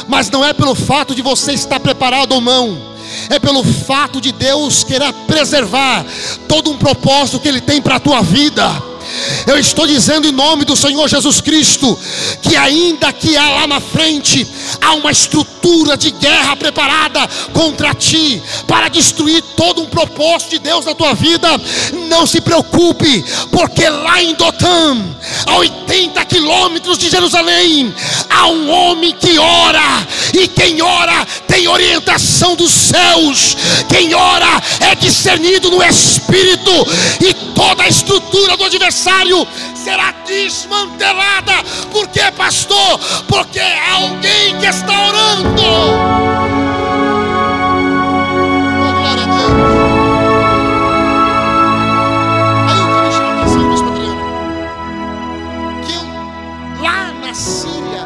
Mas 0.09 0.31
não 0.31 0.45
é 0.45 0.53
pelo 0.53 0.75
fato 0.75 1.15
de 1.15 1.23
você 1.23 1.53
estar 1.53 1.79
preparado 1.79 2.33
ou 2.33 2.41
não, 2.41 2.79
é 3.31 3.39
pelo 3.39 3.63
fato 3.63 4.21
de 4.21 4.33
Deus 4.33 4.85
querer 4.85 5.13
preservar 5.27 6.05
todo 6.49 6.71
um 6.71 6.79
propósito 6.79 7.41
que 7.41 7.49
Ele 7.49 7.61
tem 7.61 7.81
para 7.81 7.97
a 7.97 8.01
tua 8.01 8.23
vida. 8.23 8.65
Eu 9.47 9.59
estou 9.59 9.87
dizendo 9.87 10.27
em 10.27 10.33
nome 10.33 10.65
do 10.65 10.77
Senhor 10.77 11.09
Jesus 11.09 11.41
Cristo 11.41 11.99
que 12.43 12.57
ainda 12.57 13.12
que 13.12 13.37
há 13.37 13.50
lá 13.50 13.67
na 13.67 13.81
frente 13.81 14.47
há 14.81 14.95
uma 14.95 15.11
estrutura 15.11 15.97
de 15.97 16.11
guerra 16.11 16.57
preparada 16.57 17.29
contra 17.53 17.95
ti 17.95 18.43
para 18.67 18.88
destruir 18.88 19.43
todo 19.57 19.83
um 19.83 19.87
propósito 19.87 20.50
de 20.50 20.59
Deus 20.61 20.85
na 20.85 20.95
tua 20.95 21.15
vida, 21.15 21.49
não 22.09 22.27
se 22.27 22.41
preocupe, 22.41 23.25
porque 23.50 23.88
lá 23.88 24.23
em 24.23 24.35
Dotã, 24.35 24.97
a 25.47 25.57
80 25.57 26.25
quilômetros 26.27 26.99
de 26.99 27.11
Jerusalém, 27.11 27.95
há 28.29 28.47
um 28.49 28.71
homem 28.71 29.15
que 29.15 29.38
ora, 29.38 30.07
e 30.35 30.49
quem 30.49 30.81
ora 30.83 31.27
tem 31.47 31.69
orientação 31.69 32.57
dos 32.57 32.71
céus, 32.71 33.57
quem 33.88 34.15
ora 34.15 34.62
é 34.81 34.95
discernido 34.95 35.71
no 35.71 35.83
Espírito, 35.83 36.71
e 37.21 37.35
toda 37.55 37.85
a 37.85 37.88
estrutura 37.88 38.57
do 38.57 38.65
adversário 38.65 38.98
será 38.99 40.12
desmantelada. 40.26 41.62
Por 41.93 42.09
quê, 42.09 42.31
pastor? 42.37 42.99
Porque 43.28 43.61
há 43.61 43.95
alguém 43.95 44.59
que 44.59 44.67
está 44.67 45.09
orando. 45.09 45.62
Oh, 48.83 48.93
glória 48.93 49.23
a 49.23 49.26
Deus. 49.26 49.52
Aí 52.69 52.81
o 52.81 52.87
que 52.87 53.00
me 53.00 53.09
a 53.09 53.67
atenção, 53.69 53.88
Adriano, 53.88 54.25
que 55.87 56.83
lá 56.83 57.12
na 57.12 57.35
Síria, 57.35 58.05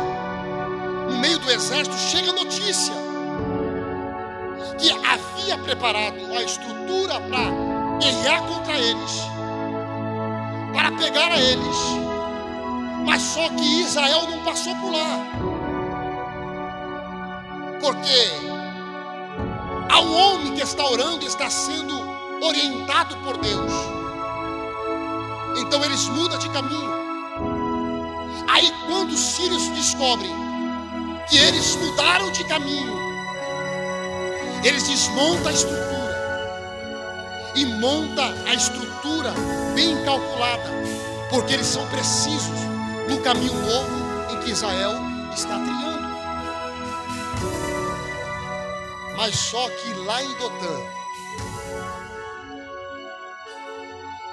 no 1.08 1.16
meio 1.18 1.38
do 1.38 1.50
exército, 1.50 1.96
chega 1.96 2.30
a 2.30 2.34
notícia 2.34 2.94
que 4.78 4.90
havia 4.90 5.58
preparado 5.58 6.32
a 6.32 6.42
estrutura 6.42 7.20
para 7.20 7.50
guerrear 8.00 8.42
contra 8.42 8.78
eles 8.78 9.31
para 10.72 10.92
pegar 10.92 11.32
a 11.32 11.40
eles. 11.40 11.76
Mas 13.04 13.22
só 13.22 13.48
que 13.50 13.80
Israel 13.80 14.28
não 14.30 14.44
passou 14.44 14.74
por 14.76 14.92
lá. 14.92 15.26
Porque 17.80 18.52
um 20.02 20.14
homem 20.14 20.54
que 20.54 20.62
está 20.62 20.84
orando 20.84 21.24
está 21.24 21.48
sendo 21.48 21.94
orientado 22.42 23.16
por 23.18 23.36
Deus. 23.38 23.72
Então 25.56 25.82
eles 25.84 26.06
mudam 26.08 26.38
de 26.38 26.48
caminho. 26.50 26.92
Aí 28.48 28.70
quando 28.86 29.12
os 29.12 29.20
sírios 29.20 29.68
descobrem 29.68 30.34
que 31.28 31.38
eles 31.38 31.76
mudaram 31.76 32.30
de 32.32 32.44
caminho, 32.44 32.94
eles 34.64 34.86
desmontam 34.88 35.48
a 35.48 35.52
estrutura 35.52 35.92
e 37.54 37.64
monta 37.64 38.34
a 38.46 38.54
estrutura 38.54 39.32
bem 39.74 40.02
calculada, 40.04 40.70
porque 41.30 41.54
eles 41.54 41.66
são 41.66 41.86
precisos 41.88 42.60
no 43.08 43.20
caminho 43.20 43.54
novo 43.54 44.32
em 44.32 44.40
que 44.40 44.50
Israel 44.50 44.92
está 45.34 45.54
trilhando. 45.54 46.12
Mas 49.16 49.36
só 49.36 49.68
que 49.68 49.94
lá 49.94 50.22
em 50.22 50.34
Dotã, 50.34 50.80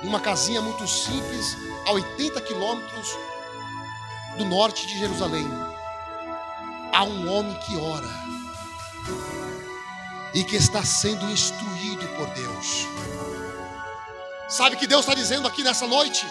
numa 0.02 0.20
casinha 0.20 0.62
muito 0.62 0.88
simples, 0.88 1.58
a 1.86 1.92
80 1.92 2.42
quilômetros 2.42 3.18
do 4.38 4.46
norte 4.46 4.88
de 4.88 4.98
Jerusalém, 4.98 5.48
há 6.94 7.04
um 7.04 7.32
homem 7.32 7.54
que 7.60 7.76
ora 7.78 8.10
e 10.34 10.44
que 10.44 10.56
está 10.56 10.84
sendo 10.84 11.30
instruído 11.30 12.08
por 12.18 12.28
Deus. 12.30 12.88
Sabe 14.50 14.76
que 14.78 14.88
Deus 14.88 15.02
está 15.02 15.14
dizendo 15.14 15.48
aqui 15.48 15.62
nessa 15.62 15.86
noite? 15.86 16.26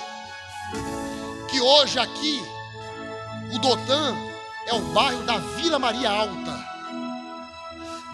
Que 1.48 1.60
hoje 1.60 2.00
aqui, 2.00 2.42
o 3.52 3.58
Dotã 3.60 4.16
é 4.66 4.75
o 4.75 4.80
bairro 4.80 5.22
da 5.22 5.38
Vila 5.38 5.78
Maria 5.78 6.10
Alta. 6.10 6.68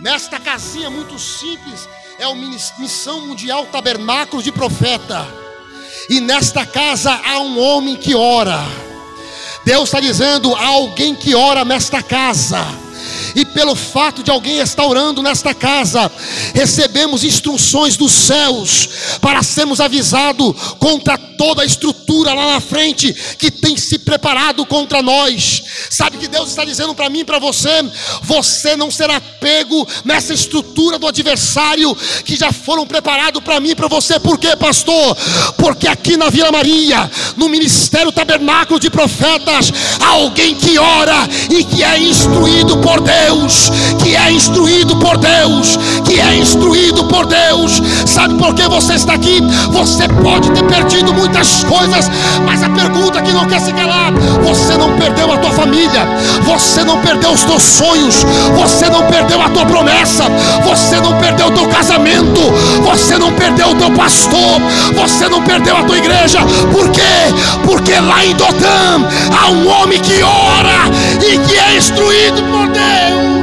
Nesta 0.00 0.38
casinha 0.38 0.90
muito 0.90 1.18
simples, 1.18 1.88
é 2.18 2.26
o 2.28 2.34
Missão 2.34 3.26
Mundial 3.26 3.64
Tabernáculo 3.66 4.42
de 4.42 4.52
Profeta. 4.52 5.26
E 6.10 6.20
nesta 6.20 6.66
casa 6.66 7.10
há 7.24 7.40
um 7.40 7.58
homem 7.58 7.96
que 7.96 8.14
ora. 8.14 8.62
Deus 9.64 9.84
está 9.84 10.00
dizendo: 10.00 10.54
há 10.54 10.66
alguém 10.66 11.14
que 11.14 11.34
ora 11.34 11.64
nesta 11.64 12.02
casa 12.02 12.83
e 13.34 13.44
pelo 13.44 13.74
fato 13.74 14.22
de 14.22 14.30
alguém 14.30 14.58
estar 14.58 14.84
orando 14.84 15.22
nesta 15.22 15.54
casa, 15.54 16.10
recebemos 16.54 17.24
instruções 17.24 17.96
dos 17.96 18.12
céus 18.12 18.88
para 19.20 19.42
sermos 19.42 19.80
avisados 19.80 20.54
contra 20.78 21.18
toda 21.36 21.62
a 21.62 21.64
estrutura 21.64 22.34
lá 22.34 22.52
na 22.54 22.60
frente 22.60 23.12
que 23.38 23.50
tem 23.50 23.76
se 23.76 23.98
preparado 23.98 24.64
contra 24.66 25.02
nós. 25.02 25.62
Sabe 25.90 26.18
que 26.18 26.28
Deus 26.28 26.48
está 26.48 26.64
dizendo 26.64 26.94
para 26.94 27.08
mim 27.08 27.20
e 27.20 27.24
para 27.24 27.38
você: 27.38 27.70
você 28.22 28.76
não 28.76 28.90
será 28.90 29.20
pego 29.20 29.86
nessa 30.04 30.32
estrutura 30.32 30.98
do 30.98 31.06
adversário 31.06 31.96
que 32.24 32.36
já 32.36 32.52
foram 32.52 32.86
preparados 32.86 33.42
para 33.42 33.60
mim 33.60 33.70
e 33.70 33.74
para 33.74 33.88
você. 33.88 34.18
Por 34.18 34.38
quê, 34.38 34.56
pastor? 34.56 35.16
Porque 35.58 35.88
aqui 35.88 36.16
na 36.16 36.30
Vila 36.30 36.50
Maria, 36.50 37.10
no 37.36 37.48
Ministério 37.48 38.12
Tabernáculo 38.12 38.80
de 38.80 38.90
Profetas, 38.90 39.72
há 40.00 40.08
alguém 40.08 40.54
que 40.54 40.78
ora 40.78 41.28
e 41.50 41.64
que 41.64 41.82
é 41.82 41.98
instruído 41.98 42.78
por 42.78 43.00
Deus, 43.00 43.70
que 44.02 44.16
é 44.16 44.30
instruído 44.30 44.96
por 44.96 45.16
Deus, 45.16 45.76
que 46.04 46.20
é 46.20 46.36
instruído 46.36 47.04
por 47.04 47.26
Deus. 47.26 47.80
Sabe 48.06 48.34
por 48.34 48.54
que 48.54 48.68
você 48.68 48.94
está 48.94 49.14
aqui? 49.14 49.40
Você 49.70 50.08
pode 50.22 50.50
ter 50.52 50.64
perdido 50.64 51.12
muitas 51.24 51.64
coisas, 51.64 52.10
mas 52.44 52.62
a 52.62 52.68
pergunta 52.68 53.22
que 53.22 53.32
não 53.32 53.46
quer 53.46 53.58
se 53.58 53.72
calar: 53.72 54.12
você 54.42 54.76
não 54.76 54.94
perdeu 54.96 55.32
a 55.32 55.38
tua 55.38 55.50
família, 55.52 56.06
você 56.42 56.84
não 56.84 57.00
perdeu 57.00 57.30
os 57.30 57.44
teus 57.44 57.62
sonhos, 57.62 58.26
você 58.54 58.90
não 58.90 59.02
perdeu 59.06 59.40
a 59.40 59.48
tua 59.48 59.64
promessa, 59.64 60.24
você 60.62 61.00
não 61.00 61.16
perdeu 61.18 61.46
o 61.46 61.50
teu 61.50 61.66
casamento, 61.68 62.40
você 62.82 63.16
não 63.16 63.32
perdeu 63.32 63.70
o 63.70 63.74
teu 63.74 63.90
pastor, 63.92 64.60
você 64.94 65.26
não 65.28 65.42
perdeu 65.42 65.76
a 65.76 65.84
tua 65.84 65.96
igreja. 65.96 66.40
Por 66.70 66.90
quê? 66.90 67.00
Porque 67.64 67.98
lá 67.98 68.24
em 68.24 68.34
Dotã 68.34 69.08
há 69.40 69.50
um 69.50 69.66
homem 69.68 69.98
que 70.00 70.22
ora 70.22 70.90
e 71.26 71.38
que 71.38 71.56
é 71.56 71.76
instruído 71.76 72.42
por 72.42 72.68
Deus. 72.68 73.33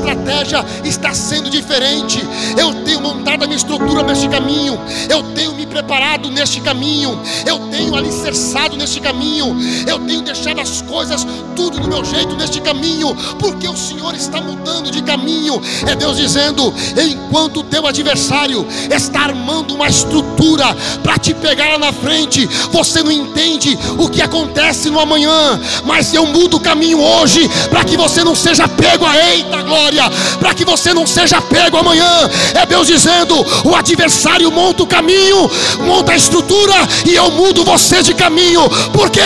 Estratégia 0.00 0.64
está 0.84 1.14
sendo 1.14 1.50
diferente. 1.50 2.20
Eu 2.56 2.72
tenho 2.84 3.00
montado 3.00 3.44
a 3.44 3.46
minha 3.46 3.56
estrutura 3.56 4.02
neste 4.02 4.28
caminho, 4.28 4.78
eu 5.08 5.22
tenho 5.34 5.54
me 5.54 5.66
preparado 5.66 6.30
neste 6.30 6.60
caminho, 6.60 7.20
eu 7.46 7.58
tenho 7.70 7.94
alicerçado 7.94 8.76
neste 8.76 9.00
caminho, 9.00 9.56
eu 9.86 9.98
tenho 10.00 10.22
deixado 10.22 10.60
as 10.60 10.82
coisas 10.82 11.26
tudo 11.54 11.78
do 11.78 11.88
meu 11.88 12.04
jeito 12.04 12.34
neste 12.36 12.60
caminho, 12.60 13.14
porque 13.38 13.68
o 13.68 13.76
Senhor 13.76 14.14
está 14.14 14.40
mudando 14.40 14.90
de 14.90 15.02
caminho. 15.02 15.60
É 15.86 15.94
Deus 15.94 16.16
dizendo: 16.16 16.72
enquanto 16.96 17.60
o 17.60 17.64
teu 17.64 17.86
adversário 17.86 18.66
está 18.90 19.20
armando 19.20 19.74
uma 19.74 19.88
estrutura 19.88 20.74
para 21.02 21.18
te 21.18 21.34
pegar 21.34 21.72
lá 21.72 21.78
na 21.78 21.92
frente, 21.92 22.46
você 22.72 23.02
não 23.02 23.12
entende 23.12 23.78
o 23.98 24.08
que 24.08 24.22
acontece 24.22 24.90
no 24.90 24.98
amanhã, 24.98 25.60
mas 25.84 26.14
eu 26.14 26.26
mudo 26.26 26.56
o 26.56 26.60
caminho 26.60 27.00
hoje 27.00 27.48
para 27.68 27.84
que 27.84 27.96
você 27.96 28.24
não 28.24 28.34
seja 28.34 28.66
pego 28.66 29.04
a 29.04 29.16
eita 29.16 29.62
glória, 29.62 29.89
para 30.38 30.54
que 30.54 30.64
você 30.64 30.94
não 30.94 31.06
seja 31.06 31.40
pego 31.40 31.76
amanhã. 31.76 32.28
É 32.54 32.64
Deus 32.66 32.86
dizendo: 32.86 33.34
o 33.64 33.74
adversário 33.74 34.50
monta 34.50 34.82
o 34.82 34.86
caminho, 34.86 35.50
monta 35.80 36.12
a 36.12 36.16
estrutura 36.16 36.74
e 37.06 37.14
eu 37.14 37.30
mudo 37.30 37.64
você 37.64 38.02
de 38.02 38.14
caminho. 38.14 38.68
Por 38.92 39.10
quê? 39.10 39.20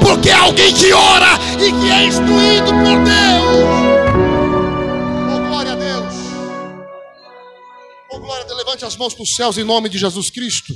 Porque 0.00 0.30
é 0.30 0.34
alguém 0.34 0.72
que 0.74 0.92
ora 0.92 1.38
e 1.58 1.72
que 1.72 1.90
é 1.90 2.06
instruído 2.06 2.66
por 2.66 3.04
Deus. 3.04 3.70
Oh 5.32 5.48
glória 5.48 5.72
a 5.72 5.76
Deus. 5.76 6.14
Oh 8.10 8.18
glória 8.18 8.44
a 8.44 8.46
Deus. 8.46 8.58
Levante 8.58 8.84
as 8.84 8.96
mãos 8.96 9.14
para 9.14 9.22
os 9.22 9.34
céus 9.34 9.58
em 9.58 9.64
nome 9.64 9.88
de 9.88 9.98
Jesus 9.98 10.30
Cristo. 10.30 10.72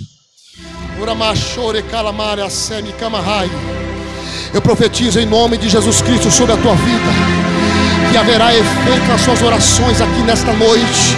Eu 4.52 4.62
profetizo 4.62 5.18
em 5.18 5.26
nome 5.26 5.58
de 5.58 5.68
Jesus 5.68 6.00
Cristo 6.00 6.30
sobre 6.30 6.54
a 6.54 6.56
tua 6.56 6.76
vida 6.76 7.63
que 8.10 8.16
haverá 8.16 8.54
efeito 8.54 9.08
nas 9.08 9.20
suas 9.20 9.42
orações 9.42 10.00
aqui 10.00 10.22
nesta 10.22 10.52
noite. 10.52 11.16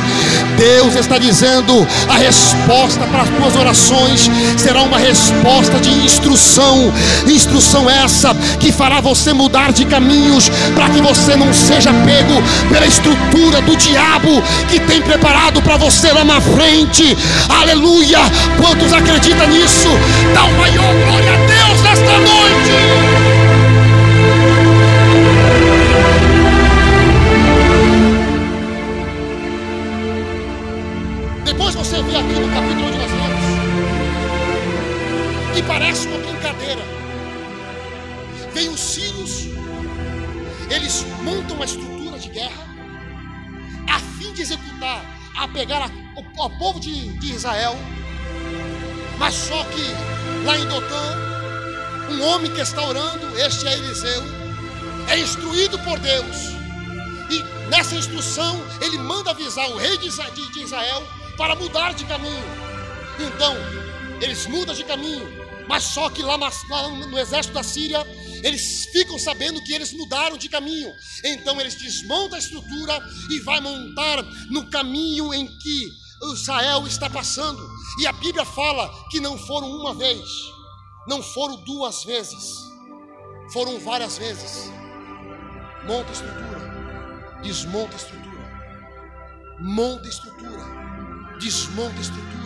Deus 0.56 0.94
está 0.96 1.18
dizendo: 1.18 1.86
a 2.08 2.16
resposta 2.16 3.00
para 3.06 3.22
as 3.22 3.28
tuas 3.28 3.56
orações 3.56 4.30
será 4.56 4.82
uma 4.82 4.98
resposta 4.98 5.78
de 5.78 5.90
instrução. 5.90 6.92
Instrução 7.26 7.88
essa 7.88 8.34
que 8.58 8.72
fará 8.72 9.00
você 9.00 9.32
mudar 9.32 9.72
de 9.72 9.84
caminhos 9.84 10.48
para 10.74 10.88
que 10.88 11.00
você 11.00 11.36
não 11.36 11.52
seja 11.52 11.92
pego 11.92 12.42
pela 12.72 12.86
estrutura 12.86 13.60
do 13.62 13.76
diabo 13.76 14.42
que 14.68 14.80
tem 14.80 15.02
preparado 15.02 15.60
para 15.62 15.76
você 15.76 16.12
lá 16.12 16.24
na 16.24 16.40
frente. 16.40 17.16
Aleluia! 17.48 18.20
Quantos 18.60 18.92
acreditam 18.92 19.46
nisso? 19.48 19.88
Dá 20.34 20.44
o 20.44 20.52
maior 20.58 20.94
glória 21.04 21.32
a 21.32 21.36
Deus 21.36 21.82
nesta 21.82 22.18
noite. 22.18 23.25
Vem 38.66 38.74
os 38.74 38.80
sírios, 38.80 39.44
eles 40.68 41.06
montam 41.22 41.54
uma 41.54 41.64
estrutura 41.64 42.18
de 42.18 42.28
guerra, 42.30 42.66
a 43.88 44.00
fim 44.18 44.32
de 44.32 44.42
executar, 44.42 45.04
a 45.36 45.46
pegar 45.46 45.88
o, 46.16 46.50
povo 46.58 46.80
de, 46.80 47.12
de 47.16 47.32
Israel, 47.32 47.76
mas 49.18 49.34
só 49.34 49.62
que 49.66 50.44
lá 50.44 50.58
em 50.58 50.66
Dotã, 50.66 51.16
um 52.10 52.22
homem 52.24 52.50
que 52.50 52.60
está 52.60 52.84
orando, 52.84 53.38
este 53.38 53.68
é 53.68 53.74
Eliseu, 53.74 54.22
é 55.10 55.18
instruído 55.20 55.78
por 55.84 56.00
Deus, 56.00 56.36
e 57.30 57.44
nessa 57.70 57.94
instrução 57.94 58.60
ele 58.80 58.98
manda 58.98 59.30
avisar 59.30 59.70
o 59.70 59.76
rei 59.76 59.96
de 59.96 60.08
Israel 60.60 61.06
para 61.36 61.54
mudar 61.54 61.94
de 61.94 62.04
caminho. 62.04 62.44
Então, 63.20 63.54
eles 64.20 64.44
mudam 64.48 64.74
de 64.74 64.82
caminho, 64.82 65.45
mas 65.68 65.84
só 65.84 66.08
que 66.10 66.22
lá, 66.22 66.36
no 66.36 67.18
exército 67.18 67.54
da 67.54 67.62
Síria, 67.62 68.04
eles 68.42 68.86
ficam 68.92 69.18
sabendo 69.18 69.62
que 69.62 69.72
eles 69.72 69.92
mudaram 69.92 70.36
de 70.36 70.48
caminho. 70.48 70.92
Então 71.24 71.60
eles 71.60 71.74
desmontam 71.74 72.36
a 72.36 72.38
estrutura 72.38 73.00
e 73.30 73.40
vai 73.40 73.60
montar 73.60 74.22
no 74.50 74.68
caminho 74.70 75.32
em 75.34 75.46
que 75.46 75.88
Israel 76.32 76.86
está 76.86 77.10
passando. 77.10 77.62
E 78.00 78.06
a 78.06 78.12
Bíblia 78.12 78.44
fala 78.44 78.92
que 79.10 79.20
não 79.20 79.38
foram 79.38 79.70
uma 79.70 79.94
vez, 79.94 80.20
não 81.08 81.22
foram 81.22 81.56
duas 81.64 82.04
vezes, 82.04 82.54
foram 83.52 83.78
várias 83.80 84.18
vezes. 84.18 84.70
Monta 85.86 86.08
a 86.08 86.12
estrutura, 86.12 87.40
desmonta 87.42 87.92
a 87.92 87.96
estrutura, 87.96 88.50
monta 89.60 90.06
a 90.06 90.08
estrutura 90.08 90.86
desmonta 91.38 91.96
a 91.96 92.00
estrutura. 92.00 92.45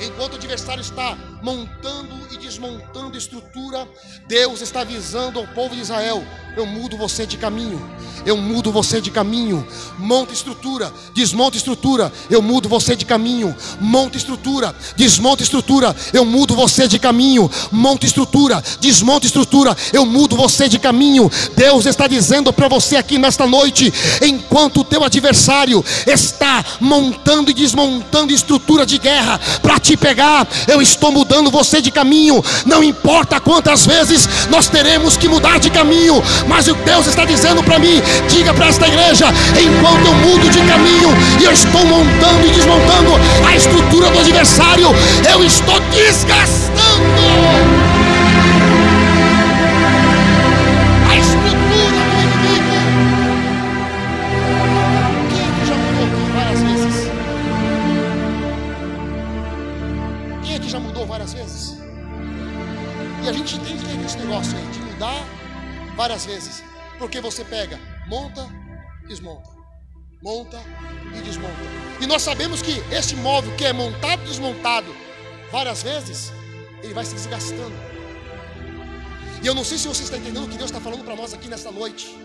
Enquanto 0.00 0.34
o 0.34 0.36
adversário 0.36 0.80
está 0.80 1.16
montando 1.42 2.14
e 2.32 2.36
desmontando 2.38 3.16
estrutura, 3.16 3.86
Deus 4.26 4.60
está 4.60 4.82
avisando 4.82 5.38
ao 5.38 5.46
povo 5.48 5.74
de 5.74 5.80
Israel: 5.80 6.24
eu 6.56 6.66
mudo 6.66 6.96
você 6.96 7.26
de 7.26 7.36
caminho, 7.36 7.80
eu 8.24 8.36
mudo 8.36 8.72
você 8.72 9.00
de 9.00 9.10
caminho. 9.10 9.66
Monta 9.98 10.32
estrutura, 10.32 10.92
desmonta 11.14 11.56
estrutura, 11.56 12.12
eu 12.30 12.42
mudo 12.42 12.68
você 12.68 12.94
de 12.94 13.04
caminho. 13.04 13.54
Monta 13.80 14.16
estrutura, 14.16 14.74
desmonta 14.96 15.42
estrutura, 15.42 15.94
eu 16.12 16.24
mudo 16.24 16.54
você 16.54 16.86
de 16.86 16.98
caminho. 16.98 17.50
Monta 17.70 18.06
estrutura, 18.06 18.62
desmonta 18.80 19.26
estrutura, 19.26 19.76
eu 19.92 20.04
mudo 20.04 20.36
você 20.36 20.68
de 20.68 20.78
caminho. 20.78 21.30
Deus 21.56 21.86
está 21.86 22.06
dizendo 22.06 22.52
para 22.52 22.68
você 22.68 22.96
aqui 22.96 23.18
nesta 23.18 23.46
noite, 23.46 23.92
enquanto 24.22 24.80
o 24.80 24.84
teu 24.84 25.02
adversário 25.02 25.84
está 26.06 26.64
montando 26.80 27.50
e 27.50 27.54
desmontando 27.54 28.32
estrutura 28.32 28.84
de 28.84 28.98
guerra 28.98 29.40
para 29.62 29.78
te 29.78 29.87
pegar, 29.96 30.46
eu 30.66 30.80
estou 30.80 31.10
mudando 31.12 31.50
você 31.50 31.80
de 31.80 31.90
caminho. 31.90 32.42
Não 32.66 32.82
importa 32.82 33.40
quantas 33.40 33.86
vezes 33.86 34.28
nós 34.50 34.68
teremos 34.68 35.16
que 35.16 35.28
mudar 35.28 35.58
de 35.58 35.70
caminho, 35.70 36.22
mas 36.46 36.68
o 36.68 36.74
Deus 36.74 37.06
está 37.06 37.24
dizendo 37.24 37.62
para 37.62 37.78
mim: 37.78 38.02
diga 38.28 38.52
para 38.54 38.68
esta 38.68 38.86
igreja, 38.86 39.26
enquanto 39.60 40.06
eu 40.06 40.14
mudo 40.14 40.50
de 40.50 40.60
caminho 40.60 41.10
e 41.40 41.44
eu 41.44 41.52
estou 41.52 41.84
montando 41.84 42.46
e 42.46 42.50
desmontando 42.50 43.12
a 43.46 43.56
estrutura 43.56 44.10
do 44.10 44.18
adversário, 44.18 44.88
eu 45.32 45.44
estou 45.44 45.80
desgastando. 45.90 47.87
Várias 66.08 66.24
vezes. 66.24 66.64
Porque 66.98 67.20
você 67.20 67.44
pega, 67.44 67.78
monta, 68.06 68.48
desmonta. 69.06 69.50
monta 70.22 70.58
e 71.14 71.20
desmonta. 71.20 71.54
E 72.00 72.06
nós 72.06 72.22
sabemos 72.22 72.62
que 72.62 72.82
este 72.90 73.14
móvel 73.16 73.54
que 73.56 73.66
é 73.66 73.72
montado 73.72 74.22
e 74.22 74.26
desmontado 74.26 74.94
várias 75.52 75.82
vezes, 75.82 76.32
ele 76.82 76.94
vai 76.94 77.04
se 77.04 77.14
desgastando. 77.14 77.76
E 79.42 79.46
eu 79.46 79.54
não 79.54 79.62
sei 79.62 79.78
se 79.78 79.86
você 79.86 80.02
está 80.02 80.16
entendendo 80.16 80.46
o 80.46 80.48
que 80.48 80.56
Deus 80.56 80.70
está 80.70 80.80
falando 80.80 81.04
para 81.04 81.14
nós 81.14 81.34
aqui 81.34 81.46
nesta 81.46 81.70
noite. 81.70 82.16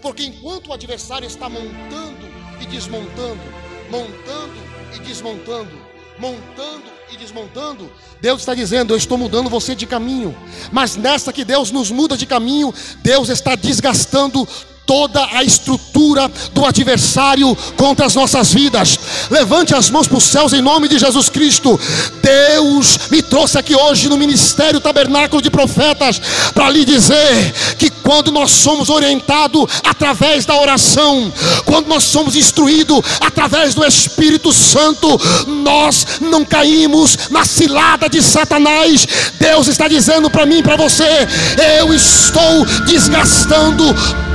Porque 0.00 0.24
enquanto 0.24 0.68
o 0.68 0.72
adversário 0.72 1.26
está 1.26 1.48
montando 1.48 2.26
e 2.60 2.66
desmontando, 2.66 3.42
montando 3.90 4.56
e 4.96 4.98
desmontando, 5.00 5.70
montando 6.18 6.95
e 7.10 7.16
desmontando, 7.16 7.90
Deus 8.20 8.40
está 8.40 8.54
dizendo: 8.54 8.92
Eu 8.92 8.96
estou 8.96 9.16
mudando 9.16 9.48
você 9.48 9.74
de 9.74 9.86
caminho. 9.86 10.36
Mas 10.72 10.96
nessa 10.96 11.32
que 11.32 11.44
Deus 11.44 11.70
nos 11.70 11.90
muda 11.90 12.16
de 12.16 12.26
caminho, 12.26 12.72
Deus 13.02 13.28
está 13.28 13.54
desgastando 13.54 14.46
toda 14.86 15.26
a 15.32 15.42
estrutura 15.42 16.30
do 16.54 16.64
adversário 16.64 17.56
contra 17.76 18.06
as 18.06 18.14
nossas 18.14 18.54
vidas. 18.54 18.98
Levante 19.28 19.74
as 19.74 19.90
mãos 19.90 20.06
para 20.06 20.16
os 20.16 20.24
céus 20.24 20.52
em 20.52 20.62
nome 20.62 20.88
de 20.88 20.98
Jesus 20.98 21.28
Cristo. 21.28 21.78
Deus 22.22 22.98
me 23.10 23.20
trouxe 23.20 23.58
aqui 23.58 23.74
hoje 23.74 24.08
no 24.08 24.16
ministério 24.16 24.80
Tabernáculo 24.80 25.42
de 25.42 25.50
Profetas 25.50 26.20
para 26.54 26.70
lhe 26.70 26.84
dizer 26.84 27.52
que 27.76 27.90
quando 27.90 28.30
nós 28.30 28.52
somos 28.52 28.88
orientados 28.88 29.66
através 29.84 30.46
da 30.46 30.54
oração, 30.60 31.32
quando 31.64 31.88
nós 31.88 32.04
somos 32.04 32.36
instruídos 32.36 33.00
através 33.20 33.74
do 33.74 33.84
Espírito 33.84 34.52
Santo, 34.52 35.20
nós 35.46 36.06
não 36.20 36.44
caímos 36.44 37.18
na 37.30 37.44
cilada 37.44 38.08
de 38.08 38.22
Satanás. 38.22 39.06
Deus 39.40 39.66
está 39.66 39.88
dizendo 39.88 40.30
para 40.30 40.46
mim, 40.46 40.62
para 40.62 40.76
você, 40.76 41.26
eu 41.80 41.92
estou 41.92 42.64
desgastando 42.86 43.84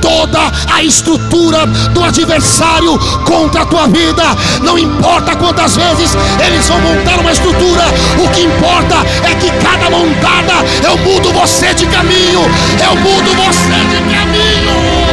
toda 0.02 0.41
a 0.72 0.82
estrutura 0.82 1.66
do 1.66 2.02
adversário 2.02 2.98
contra 3.24 3.62
a 3.62 3.66
tua 3.66 3.86
vida. 3.88 4.22
Não 4.62 4.78
importa 4.78 5.36
quantas 5.36 5.76
vezes 5.76 6.16
eles 6.44 6.68
vão 6.68 6.80
montar 6.80 7.18
uma 7.20 7.32
estrutura, 7.32 7.84
o 8.22 8.28
que 8.30 8.42
importa 8.42 8.96
é 9.30 9.34
que 9.34 9.50
cada 9.62 9.90
montada 9.90 10.54
eu 10.82 10.96
mudo 10.98 11.32
você 11.32 11.74
de 11.74 11.86
caminho, 11.86 12.40
eu 12.84 12.96
mudo 12.96 13.30
você 13.34 13.78
de 13.90 14.14
caminho. 14.14 15.12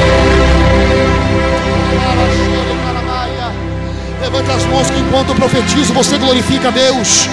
Levante 4.22 4.52
as 4.52 4.65
mãos 4.65 4.89
que 4.89 5.00
enquanto 5.00 5.30
eu 5.30 5.36
profetizo, 5.36 5.94
você 5.94 6.18
glorifica 6.18 6.68
a 6.68 6.72
Deus. 6.72 7.28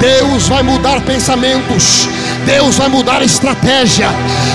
Deus 0.00 0.48
vai 0.48 0.62
mudar 0.62 1.00
pensamentos. 1.02 2.08
Deus 2.48 2.78
vai 2.78 2.88
mudar 2.88 3.20
a 3.20 3.24
estratégia. 3.26 4.08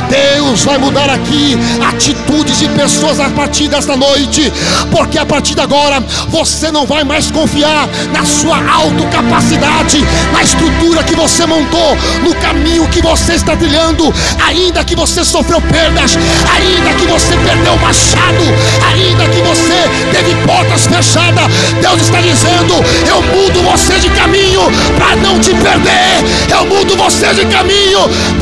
Deus 0.10 0.66
vai 0.66 0.80
mudar 0.80 1.12
aqui 1.12 1.56
atitudes 1.88 2.58
de 2.58 2.68
pessoas 2.70 3.20
a 3.20 3.30
partir 3.30 3.68
desta 3.68 3.96
noite. 3.96 4.52
Porque 4.90 5.20
a 5.20 5.26
partir 5.26 5.54
de 5.54 5.62
agora 5.62 6.04
você 6.28 6.72
não 6.72 6.88
vai 6.88 7.04
mais 7.04 7.30
confiar 7.30 7.88
na 8.12 8.26
sua 8.26 8.58
autocapacidade, 8.68 10.04
na 10.34 10.42
estrutura 10.42 11.04
que 11.04 11.16
você 11.16 11.46
montou, 11.46 11.96
no 12.24 12.34
caminho 12.38 12.88
que 12.88 13.00
você 13.00 13.34
está 13.34 13.56
trilhando, 13.56 14.12
ainda 14.44 14.84
que 14.84 14.96
você 14.96 15.24
sofreu 15.24 15.62
perdas, 15.62 16.18
ainda 16.52 16.94
que 17.00 17.06
você 17.06 17.38
perdeu 17.38 17.74
o 17.74 17.80
machado, 17.80 18.44
ainda 18.88 19.30
que 19.30 19.42
você 19.44 19.78
teve 20.12 20.36
portas 20.48 20.88
fechadas. 20.88 21.46
Deus 21.80 22.02
está 22.02 22.20
dizendo: 22.22 22.74
Eu 23.08 23.22
mudo 23.22 23.62
você 23.72 24.00
de 24.00 24.10
caminho 24.10 24.62
para 24.98 25.16
não 25.18 25.38
te 25.40 25.52
perder. 25.52 26.24
Eu 26.50 26.66
mudo 26.66 26.98
você 26.98 27.32
de 27.36 27.46
caminho 27.46 27.83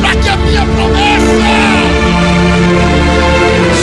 para 0.00 0.14
que 0.16 0.28
a 0.28 0.36
minha 0.36 0.64
promessa 0.64 1.26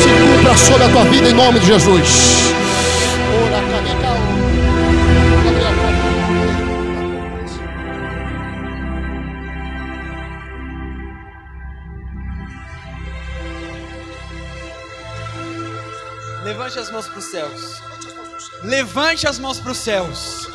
se 0.02 0.10
cumpra 0.10 0.58
sobre 0.58 0.84
a 0.84 0.90
tua 0.90 1.04
vida 1.04 1.30
em 1.30 1.34
nome 1.34 1.60
de 1.60 1.66
Jesus. 1.68 2.54
Levante 16.46 16.80
as 16.80 16.90
mãos 16.90 17.08
para 17.08 17.20
os 17.20 17.26
céus. 17.26 17.82
Levante 18.64 19.28
as 19.28 19.40
mãos 19.40 19.60
para 19.60 19.72
os 19.72 19.78
céus. 19.78 20.48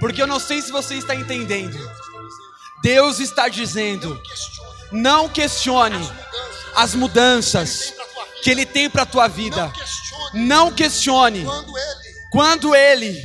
Porque 0.00 0.22
eu 0.22 0.26
não 0.26 0.40
sei 0.40 0.62
se 0.62 0.72
você 0.72 0.94
está 0.94 1.14
entendendo. 1.14 1.78
Deus 2.82 3.20
está 3.20 3.48
dizendo: 3.48 4.20
não 4.92 5.28
questione 5.28 5.98
as 6.74 6.94
mudanças 6.94 7.92
que 8.42 8.50
Ele 8.50 8.64
tem 8.64 8.88
para 8.88 9.02
a 9.02 9.06
tua 9.06 9.28
vida. 9.28 9.72
Não 10.34 10.70
questione 10.70 11.46
quando 12.30 12.74
Ele 12.74 13.24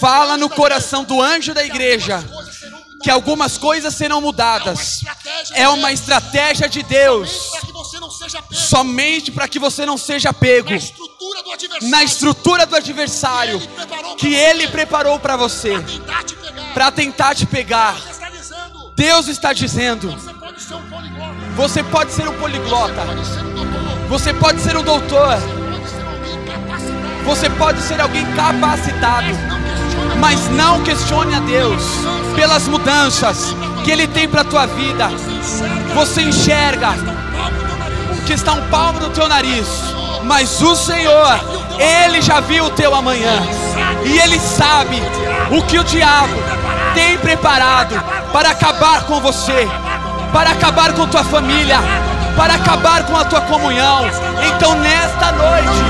fala 0.00 0.36
no 0.36 0.48
coração 0.48 1.04
do 1.04 1.20
anjo 1.20 1.52
da 1.52 1.64
igreja 1.64 2.24
que 3.02 3.10
algumas 3.10 3.58
coisas 3.58 3.94
serão 3.94 4.20
mudadas. 4.22 5.00
É 5.52 5.68
uma 5.68 5.92
estratégia 5.92 6.66
de 6.66 6.82
Deus. 6.82 7.50
Somente 8.50 9.30
para 9.30 9.46
que 9.46 9.58
você 9.58 9.84
não 9.84 9.98
seja 9.98 10.32
pego 10.32 10.70
na 11.82 12.02
estrutura 12.02 12.64
do 12.64 12.74
adversário 12.76 13.60
que 14.16 14.34
ele 14.34 14.68
preparou 14.68 15.18
para 15.18 15.36
você 15.36 15.74
para 16.72 16.90
tentar 16.90 17.34
te 17.34 17.44
pegar. 17.44 17.94
Deus 18.96 19.28
está 19.28 19.52
dizendo: 19.52 20.08
você 21.56 21.82
pode 21.82 22.12
ser 22.12 22.28
um 22.28 22.34
poliglota, 22.34 23.02
você 24.08 24.32
pode 24.32 24.60
ser 24.60 24.76
um 24.76 24.82
doutor, 24.82 25.36
você 27.24 27.50
pode 27.50 27.80
ser 27.82 28.00
alguém 28.00 28.24
capacitado, 28.34 29.28
mas 30.18 30.48
não 30.50 30.82
questione 30.82 31.34
a 31.34 31.40
Deus. 31.40 31.82
pelas 32.34 32.66
mudanças 32.68 33.54
que 33.84 33.90
Ele 33.90 34.06
tem 34.06 34.28
para 34.28 34.42
a 34.42 34.44
tua 34.44 34.66
vida. 34.66 35.08
Você 35.94 36.22
enxerga 36.22 36.94
que 38.26 38.32
está 38.32 38.52
um 38.52 38.68
palmo 38.68 39.00
no 39.00 39.10
teu 39.10 39.28
nariz, 39.28 39.66
mas 40.24 40.60
o 40.62 40.74
Senhor, 40.74 41.40
Ele 41.78 42.20
já 42.20 42.40
viu 42.40 42.64
o 42.66 42.70
teu 42.70 42.94
amanhã, 42.94 43.42
e 44.04 44.18
Ele 44.18 44.38
sabe 44.40 44.96
o 45.56 45.62
que 45.62 45.78
o 45.78 45.84
diabo 45.84 46.34
tem 46.94 47.18
preparado 47.18 48.00
para 48.32 48.50
acabar 48.50 49.02
com 49.02 49.20
você, 49.20 49.68
para 50.32 50.50
acabar 50.50 50.92
com 50.92 51.06
tua 51.08 51.24
família, 51.24 51.78
para 52.36 52.54
acabar 52.54 53.04
com 53.04 53.16
a 53.16 53.24
tua 53.24 53.40
comunhão. 53.42 54.06
Então, 54.46 54.74
nesta 54.76 55.32
noite, 55.32 55.82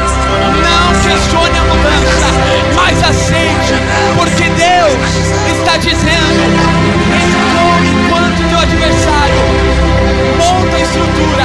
não 0.64 0.94
questione 1.02 1.58
a 1.58 1.64
mudança, 1.64 2.26
mas 2.74 3.02
aceite, 3.04 3.74
porque 4.16 4.48
Deus 4.48 5.58
está 5.58 5.76
dizendo: 5.76 6.42
enquanto 7.84 8.48
teu 8.48 8.58
adversário 8.58 9.34
monta 10.38 10.78
estrutura 10.78 11.44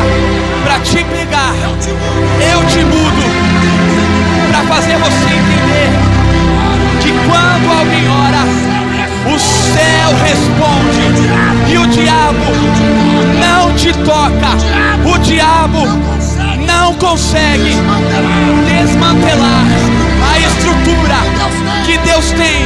para 0.63 0.79
te 0.79 1.03
pegar, 1.03 1.53
eu 2.51 2.65
te 2.65 2.79
mudo 2.85 3.23
para 4.49 4.63
fazer 4.75 4.97
você 4.97 5.25
entender 5.25 5.89
que 7.01 7.11
quando 7.27 7.79
alguém 7.79 8.07
ora, 8.09 8.78
o 9.25 9.39
céu 9.39 10.09
responde 10.23 11.71
e 11.71 11.77
o 11.77 11.87
diabo 11.87 12.51
não 13.39 13.73
te 13.75 13.91
toca. 13.93 14.49
O 15.05 15.17
diabo 15.19 15.87
não 16.65 16.93
consegue 16.95 17.75
desmantelar 18.67 19.65
a 20.31 20.39
estrutura 20.39 21.15
que 21.85 21.97
Deus 21.99 22.31
tem 22.31 22.65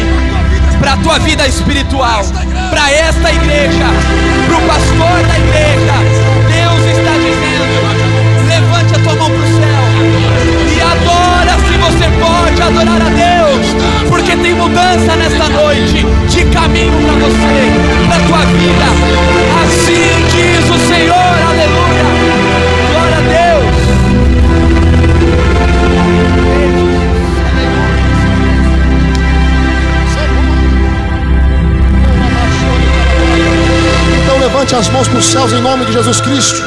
para 0.79 0.93
a 0.93 0.97
tua 0.97 1.19
vida 1.19 1.47
espiritual, 1.47 2.23
para 2.69 2.91
esta 2.91 3.31
igreja, 3.31 3.85
para 4.47 4.57
o 4.57 4.61
pastor 4.61 5.27
da 5.27 5.39
igreja. 5.39 5.93
Deus 6.49 6.97
está 6.97 7.13
dizendo: 7.17 7.73
levante 8.47 8.95
a 8.95 8.99
tua 8.99 9.15
mão 9.15 9.29
para 9.29 9.39
o 9.39 9.47
céu 9.47 9.83
e 10.75 10.81
adora 10.81 11.53
se 11.67 11.77
você 11.77 12.07
pode 12.19 12.61
adorar 12.61 13.01
a 13.01 13.09
Deus 13.09 13.42
porque 14.10 14.36
tem 14.38 14.54
mudança 14.54 15.15
nesta 15.15 15.49
noite 15.49 16.06
de 16.30 16.45
caminho 16.45 16.93
para 17.02 17.13
você, 17.13 17.71
para 18.08 18.19
tua 18.28 18.45
vida. 18.45 18.86
Assim 19.65 20.13
diz 20.32 20.69
o 20.69 20.78
Senhor, 20.88 21.34
aleluia. 21.49 22.04
Glória 22.91 23.17
a 23.17 23.21
Deus. 23.21 23.73
Então 34.23 34.39
levante 34.39 34.76
as 34.76 34.89
mãos 34.89 35.08
para 35.08 35.19
os 35.19 35.26
céus 35.26 35.54
em 35.54 35.62
nome 35.62 35.86
de 35.86 35.93
Jesus 35.93 36.21
Cristo. 36.21 36.63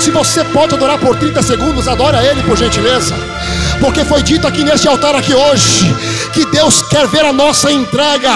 Se 0.00 0.10
você 0.10 0.44
pode 0.44 0.74
adorar 0.74 0.98
por 0.98 1.16
30 1.16 1.42
segundos, 1.42 1.88
adora 1.88 2.24
Ele 2.24 2.42
por 2.42 2.56
gentileza. 2.56 3.14
Porque 3.80 4.04
foi 4.04 4.22
dito 4.22 4.46
aqui 4.46 4.64
neste 4.64 4.88
altar 4.88 5.14
aqui 5.14 5.34
hoje 5.34 5.94
que 6.38 6.46
Deus 6.52 6.82
quer 6.82 7.08
ver 7.08 7.24
a 7.24 7.32
nossa 7.32 7.72
entrega. 7.72 8.30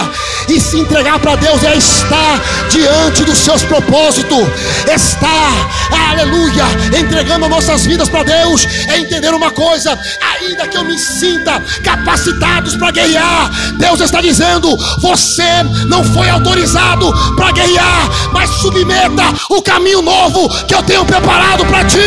E 0.49 0.59
se 0.59 0.77
entregar 0.77 1.19
para 1.19 1.37
Deus 1.37 1.63
é 1.63 1.77
estar 1.77 2.41
diante 2.69 3.23
dos 3.23 3.37
seus 3.37 3.63
propósitos, 3.63 4.45
estar, 4.93 5.69
aleluia, 6.09 6.65
entregando 6.99 7.47
nossas 7.47 7.85
vidas 7.85 8.09
para 8.09 8.23
Deus. 8.23 8.67
É 8.89 8.99
entender 8.99 9.33
uma 9.33 9.51
coisa: 9.51 9.97
ainda 10.19 10.67
que 10.67 10.75
eu 10.75 10.83
me 10.83 10.99
sinta 10.99 11.63
capacitados 11.81 12.75
para 12.75 12.91
guerrear, 12.91 13.49
Deus 13.77 14.01
está 14.01 14.19
dizendo: 14.19 14.75
você 14.99 15.63
não 15.87 16.03
foi 16.03 16.29
autorizado 16.29 17.09
para 17.37 17.53
guerrear, 17.53 18.09
mas 18.33 18.49
submeta 18.49 19.23
o 19.49 19.61
caminho 19.61 20.01
novo 20.01 20.49
que 20.65 20.75
eu 20.75 20.83
tenho 20.83 21.05
preparado 21.05 21.65
para 21.67 21.85
ti. 21.85 21.99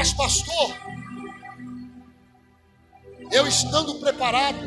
Mas, 0.00 0.14
pastor, 0.14 0.74
eu 3.30 3.46
estando 3.46 3.96
preparado, 3.96 4.58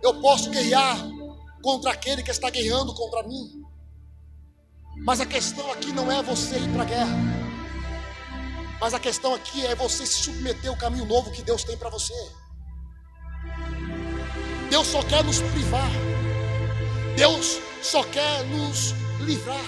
eu 0.00 0.20
posso 0.20 0.48
guerrear 0.48 0.96
contra 1.60 1.90
aquele 1.90 2.22
que 2.22 2.30
está 2.30 2.48
guerreando 2.48 2.94
contra 2.94 3.24
mim. 3.24 3.64
Mas 4.98 5.20
a 5.20 5.26
questão 5.26 5.72
aqui 5.72 5.90
não 5.90 6.08
é 6.08 6.22
você 6.22 6.56
ir 6.56 6.72
para 6.72 6.82
a 6.82 6.84
guerra. 6.84 7.16
Mas 8.80 8.94
a 8.94 9.00
questão 9.00 9.34
aqui 9.34 9.66
é 9.66 9.74
você 9.74 10.06
se 10.06 10.22
submeter 10.22 10.70
ao 10.70 10.76
caminho 10.76 11.04
novo 11.04 11.32
que 11.32 11.42
Deus 11.42 11.64
tem 11.64 11.76
para 11.76 11.90
você. 11.90 12.14
Deus 14.70 14.86
só 14.86 15.02
quer 15.02 15.24
nos 15.24 15.40
privar. 15.40 15.90
Deus 17.16 17.58
só 17.82 18.04
quer 18.04 18.44
nos 18.44 18.92
livrar. 19.22 19.66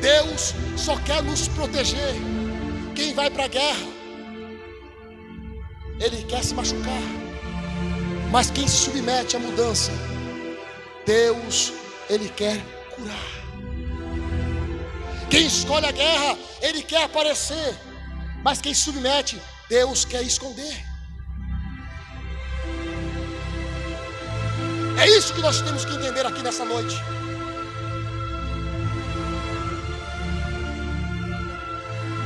Deus 0.00 0.54
só 0.78 0.96
quer 1.00 1.22
nos 1.22 1.46
proteger. 1.48 2.37
Quem 2.98 3.14
vai 3.14 3.30
para 3.30 3.44
a 3.44 3.46
guerra, 3.46 3.86
ele 6.00 6.24
quer 6.24 6.42
se 6.42 6.52
machucar. 6.52 7.00
Mas 8.32 8.50
quem 8.50 8.66
se 8.66 8.76
submete 8.76 9.36
à 9.36 9.38
mudança, 9.38 9.92
Deus, 11.06 11.72
ele 12.10 12.28
quer 12.28 12.60
curar. 12.96 13.30
Quem 15.30 15.46
escolhe 15.46 15.86
a 15.86 15.92
guerra, 15.92 16.36
ele 16.60 16.82
quer 16.82 17.04
aparecer. 17.04 17.72
Mas 18.42 18.60
quem 18.60 18.74
se 18.74 18.80
submete, 18.80 19.40
Deus 19.68 20.04
quer 20.04 20.22
esconder. 20.22 20.84
É 25.00 25.08
isso 25.16 25.32
que 25.34 25.40
nós 25.40 25.60
temos 25.60 25.84
que 25.84 25.94
entender 25.94 26.26
aqui 26.26 26.42
nessa 26.42 26.64
noite. 26.64 26.96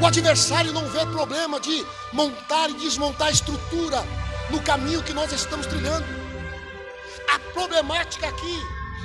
O 0.02 0.06
adversário 0.06 0.72
não 0.72 0.84
vê 0.88 1.06
problema 1.06 1.60
de 1.60 1.86
montar 2.12 2.68
e 2.68 2.74
desmontar 2.74 3.28
a 3.28 3.30
estrutura 3.30 4.02
no 4.50 4.60
caminho 4.60 5.00
que 5.00 5.12
nós 5.12 5.30
estamos 5.30 5.64
trilhando. 5.64 6.04
A 7.32 7.38
problemática 7.52 8.26
aqui 8.26 8.58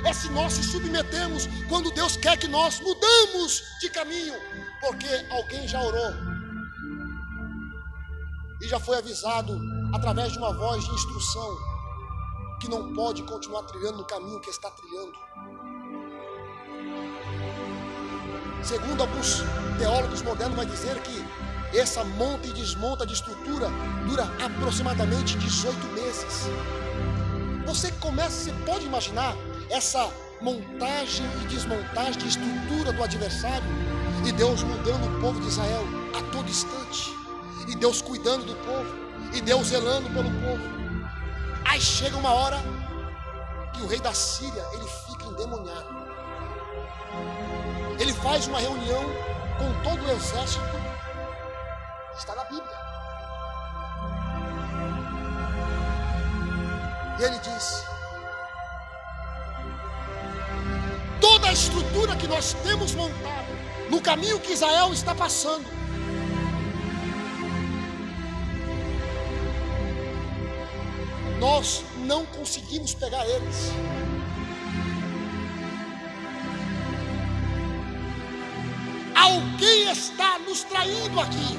é 0.04 0.12
se 0.12 0.28
nós 0.30 0.54
se 0.54 0.64
submetemos 0.64 1.48
quando 1.68 1.92
Deus 1.92 2.16
quer 2.16 2.36
que 2.36 2.48
nós 2.48 2.80
mudamos 2.80 3.62
de 3.80 3.88
caminho, 3.90 4.34
porque 4.80 5.06
alguém 5.30 5.68
já 5.68 5.80
orou 5.80 6.14
e 8.60 8.66
já 8.66 8.80
foi 8.80 8.98
avisado 8.98 9.56
através 9.94 10.32
de 10.32 10.38
uma 10.38 10.52
voz 10.52 10.84
de 10.84 10.90
instrução 10.90 11.56
que 12.60 12.68
não 12.68 12.92
pode 12.92 13.22
continuar 13.22 13.62
trilhando 13.62 13.98
no 13.98 14.04
caminho 14.04 14.40
que 14.40 14.50
está 14.50 14.68
trilhando. 14.72 15.16
Segundo 18.62 19.02
alguns 19.02 19.42
teólogos 19.78 20.22
modernos, 20.22 20.56
vai 20.56 20.66
dizer 20.66 20.96
que 21.02 21.24
essa 21.76 22.04
monta 22.04 22.46
e 22.46 22.52
desmonta 22.52 23.06
de 23.06 23.14
estrutura 23.14 23.68
dura 24.06 24.24
aproximadamente 24.44 25.36
18 25.36 25.86
meses. 25.88 26.48
Você 27.66 27.92
começa, 27.92 28.44
você 28.44 28.52
pode 28.64 28.86
imaginar 28.86 29.36
essa 29.70 30.10
montagem 30.40 31.26
e 31.42 31.46
desmontagem 31.46 32.18
de 32.18 32.28
estrutura 32.28 32.92
do 32.92 33.02
adversário 33.02 33.66
e 34.26 34.32
Deus 34.32 34.62
mudando 34.62 35.06
o 35.06 35.20
povo 35.20 35.40
de 35.40 35.48
Israel 35.48 35.84
a 36.18 36.22
todo 36.32 36.48
instante, 36.48 37.14
e 37.68 37.76
Deus 37.76 38.02
cuidando 38.02 38.44
do 38.44 38.54
povo, 38.56 38.94
e 39.32 39.40
Deus 39.40 39.68
zelando 39.68 40.08
pelo 40.10 40.30
povo. 40.30 40.62
Aí 41.64 41.80
chega 41.80 42.16
uma 42.16 42.32
hora 42.32 42.58
que 43.72 43.82
o 43.82 43.86
rei 43.86 44.00
da 44.00 44.12
Síria 44.12 44.64
ele 44.72 44.86
fica 45.06 45.26
endemoniado. 45.26 46.08
Ele 47.98 48.12
faz 48.12 48.46
uma 48.46 48.60
reunião 48.60 49.04
com 49.58 49.82
todo 49.82 50.04
o 50.04 50.10
exército. 50.12 50.64
Está 52.16 52.34
na 52.34 52.44
Bíblia. 52.44 52.78
E 57.18 57.22
ele 57.24 57.38
diz: 57.38 57.84
toda 61.20 61.48
a 61.48 61.52
estrutura 61.52 62.16
que 62.16 62.28
nós 62.28 62.52
temos 62.62 62.94
montado 62.94 63.48
no 63.90 64.00
caminho 64.00 64.38
que 64.38 64.52
Israel 64.52 64.92
está 64.92 65.14
passando, 65.14 65.66
nós 71.40 71.84
não 71.98 72.24
conseguimos 72.26 72.94
pegar 72.94 73.26
eles. 73.26 73.72
Alguém 79.58 79.90
está 79.90 80.38
nos 80.38 80.62
traindo 80.62 81.18
aqui. 81.18 81.58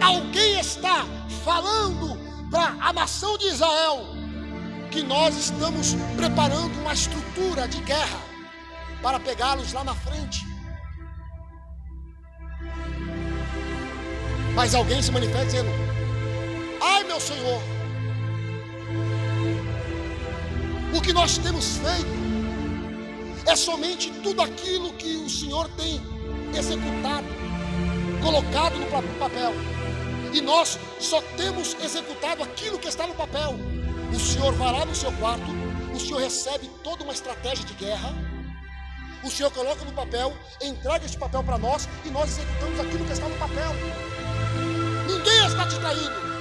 Alguém 0.00 0.58
está 0.58 1.04
falando 1.44 2.18
para 2.50 2.74
a 2.80 2.94
nação 2.94 3.36
de 3.36 3.48
Israel 3.48 4.06
que 4.90 5.02
nós 5.02 5.36
estamos 5.36 5.94
preparando 6.16 6.80
uma 6.80 6.94
estrutura 6.94 7.68
de 7.68 7.78
guerra 7.82 8.20
para 9.02 9.20
pegá-los 9.20 9.74
lá 9.74 9.84
na 9.84 9.94
frente. 9.94 10.46
Mas 14.54 14.74
alguém 14.74 15.02
se 15.02 15.12
manifesta 15.12 15.44
dizendo: 15.44 15.70
Ai, 16.80 17.04
meu 17.04 17.20
Senhor, 17.20 17.60
o 20.94 21.02
que 21.02 21.12
nós 21.12 21.36
temos 21.36 21.76
feito 21.76 22.21
é 23.46 23.56
somente 23.56 24.10
tudo 24.22 24.42
aquilo 24.42 24.92
que 24.94 25.16
o 25.16 25.28
Senhor 25.28 25.68
tem 25.70 26.00
executado, 26.56 27.26
colocado 28.22 28.76
no 28.76 28.86
papel. 29.18 29.52
E 30.32 30.40
nós 30.40 30.78
só 30.98 31.20
temos 31.36 31.76
executado 31.82 32.42
aquilo 32.42 32.78
que 32.78 32.88
está 32.88 33.06
no 33.06 33.14
papel. 33.14 33.54
O 34.14 34.18
Senhor 34.18 34.52
vai 34.54 34.72
lá 34.72 34.84
no 34.84 34.94
seu 34.94 35.12
quarto, 35.12 35.46
o 35.94 36.00
Senhor 36.00 36.20
recebe 36.20 36.70
toda 36.82 37.02
uma 37.02 37.12
estratégia 37.12 37.64
de 37.64 37.74
guerra. 37.74 38.14
O 39.22 39.30
Senhor 39.30 39.50
coloca 39.52 39.84
no 39.84 39.92
papel, 39.92 40.36
entrega 40.60 41.04
este 41.04 41.16
papel 41.16 41.44
para 41.44 41.58
nós 41.58 41.88
e 42.04 42.10
nós 42.10 42.28
executamos 42.30 42.80
aquilo 42.80 43.04
que 43.04 43.12
está 43.12 43.28
no 43.28 43.36
papel. 43.36 43.72
Ninguém 45.06 45.46
está 45.46 45.66
te 45.66 45.78
traindo. 45.78 46.32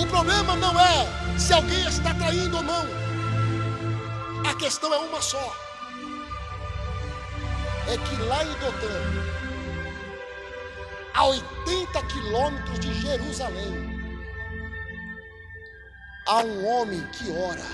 O 0.00 0.06
problema 0.06 0.56
não 0.56 0.80
é 0.80 1.38
se 1.38 1.52
alguém 1.52 1.86
está 1.86 2.14
traindo 2.14 2.56
ou 2.56 2.62
não. 2.62 3.01
Questão 4.62 4.94
é 4.94 4.98
uma 4.98 5.20
só. 5.20 5.56
É 7.88 7.98
que 7.98 8.22
lá 8.22 8.44
em 8.44 8.52
Dotã, 8.60 8.94
a 11.12 11.24
80 11.24 12.02
quilômetros 12.04 12.78
de 12.78 12.94
Jerusalém, 13.00 13.74
há 16.28 16.44
um 16.44 16.64
homem 16.64 17.04
que 17.08 17.28
ora. 17.32 17.66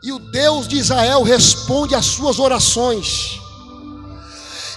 E 0.00 0.12
o 0.12 0.20
Deus 0.20 0.68
de 0.68 0.76
Israel 0.76 1.24
responde 1.24 1.96
às 1.96 2.06
suas 2.06 2.38
orações. 2.38 3.40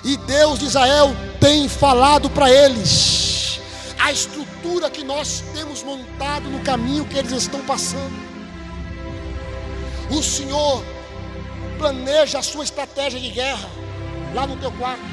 E 0.04 0.18
Deus 0.18 0.58
de 0.58 0.66
Israel 0.66 1.16
tem 1.40 1.70
falado 1.70 2.28
para 2.28 2.50
eles 2.50 3.62
a 4.00 4.12
estrutura 4.12 4.90
que 4.90 5.04
nós 5.04 5.44
temos 5.54 5.84
montado 5.84 6.50
no 6.50 6.62
caminho 6.62 7.06
que 7.06 7.20
eles 7.20 7.34
estão 7.34 7.64
passando. 7.66 8.31
O 10.12 10.22
Senhor 10.22 10.84
planeja 11.78 12.40
a 12.40 12.44
sua 12.44 12.64
estratégia 12.64 13.20
de 13.20 13.30
guerra 13.30 13.70
lá 14.34 14.46
no 14.46 14.58
teu 14.58 14.72
quarto. 14.74 15.04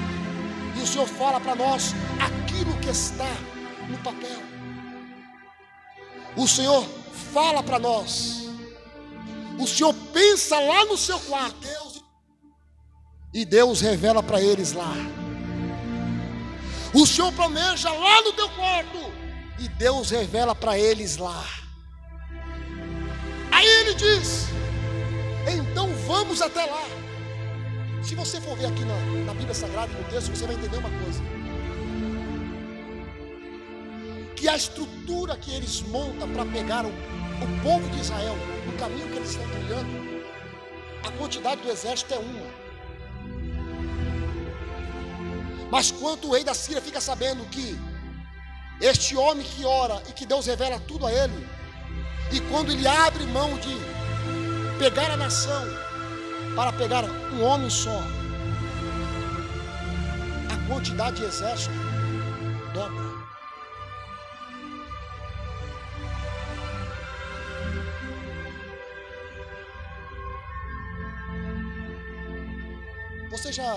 E 0.76 0.82
o 0.82 0.86
Senhor 0.86 1.06
fala 1.06 1.40
para 1.40 1.54
nós 1.54 1.94
aquilo 2.20 2.76
que 2.78 2.88
está 2.88 3.30
no 3.88 3.98
papel. 3.98 4.42
O 6.36 6.46
Senhor 6.46 6.84
fala 7.32 7.62
para 7.62 7.78
nós. 7.78 8.48
O 9.58 9.66
Senhor 9.66 9.94
pensa 10.12 10.58
lá 10.58 10.84
no 10.84 10.96
seu 10.96 11.18
quarto. 11.20 11.58
Deus, 11.60 12.04
e 13.34 13.44
Deus 13.44 13.80
revela 13.80 14.22
para 14.22 14.40
eles 14.40 14.72
lá. 14.72 14.94
O 16.94 17.06
Senhor 17.06 17.32
planeja 17.32 17.90
lá 17.90 18.22
no 18.22 18.32
teu 18.32 18.48
quarto. 18.50 18.98
E 19.58 19.68
Deus 19.68 20.10
revela 20.10 20.54
para 20.54 20.78
eles 20.78 21.16
lá. 21.16 21.44
Aí 23.50 23.66
ele 23.66 23.94
diz: 23.94 24.46
Então 25.52 25.88
vamos 26.06 26.42
até 26.42 26.64
lá. 26.64 26.84
Se 28.02 28.14
você 28.14 28.40
for 28.40 28.56
ver 28.56 28.66
aqui 28.66 28.84
na, 28.84 28.96
na 29.24 29.34
Bíblia 29.34 29.54
Sagrada, 29.54 29.92
no 29.92 30.04
texto, 30.04 30.30
você 30.30 30.46
vai 30.46 30.54
entender 30.54 30.76
uma 30.76 30.90
coisa. 30.90 31.22
Que 34.36 34.48
a 34.48 34.56
estrutura 34.56 35.36
que 35.36 35.52
eles 35.52 35.82
montam 35.82 36.28
para 36.30 36.44
pegar 36.46 36.84
o, 36.84 36.88
o 36.88 37.62
povo 37.62 37.88
de 37.90 38.00
Israel, 38.00 38.36
no 38.66 38.72
caminho 38.74 39.08
que 39.08 39.16
eles 39.16 39.30
estão 39.30 39.48
trilhando, 39.48 40.22
a 41.04 41.10
quantidade 41.12 41.60
do 41.62 41.70
exército 41.70 42.14
é 42.14 42.18
uma. 42.18 42.58
Mas 45.70 45.90
quando 45.90 46.28
o 46.28 46.32
rei 46.32 46.44
da 46.44 46.54
Síria 46.54 46.80
fica 46.80 47.00
sabendo 47.00 47.44
que 47.46 47.76
este 48.80 49.16
homem 49.16 49.44
que 49.44 49.64
ora 49.64 50.02
e 50.08 50.12
que 50.12 50.24
Deus 50.24 50.46
revela 50.46 50.78
tudo 50.80 51.06
a 51.06 51.12
ele, 51.12 51.46
e 52.32 52.40
quando 52.42 52.70
ele 52.70 52.86
abre 52.86 53.24
mão 53.24 53.58
de 53.58 53.97
pegar 54.78 55.10
a 55.10 55.16
nação 55.16 55.64
para 56.54 56.72
pegar 56.72 57.04
um 57.04 57.42
homem 57.42 57.68
só, 57.68 58.00
a 60.52 60.68
quantidade 60.68 61.16
de 61.16 61.24
exército 61.24 61.74
dobra. 62.72 63.08
Você 73.30 73.52
já 73.52 73.76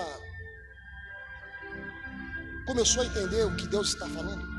começou 2.66 3.02
a 3.02 3.06
entender 3.06 3.44
o 3.44 3.56
que 3.56 3.66
Deus 3.66 3.88
está 3.88 4.08
falando? 4.08 4.50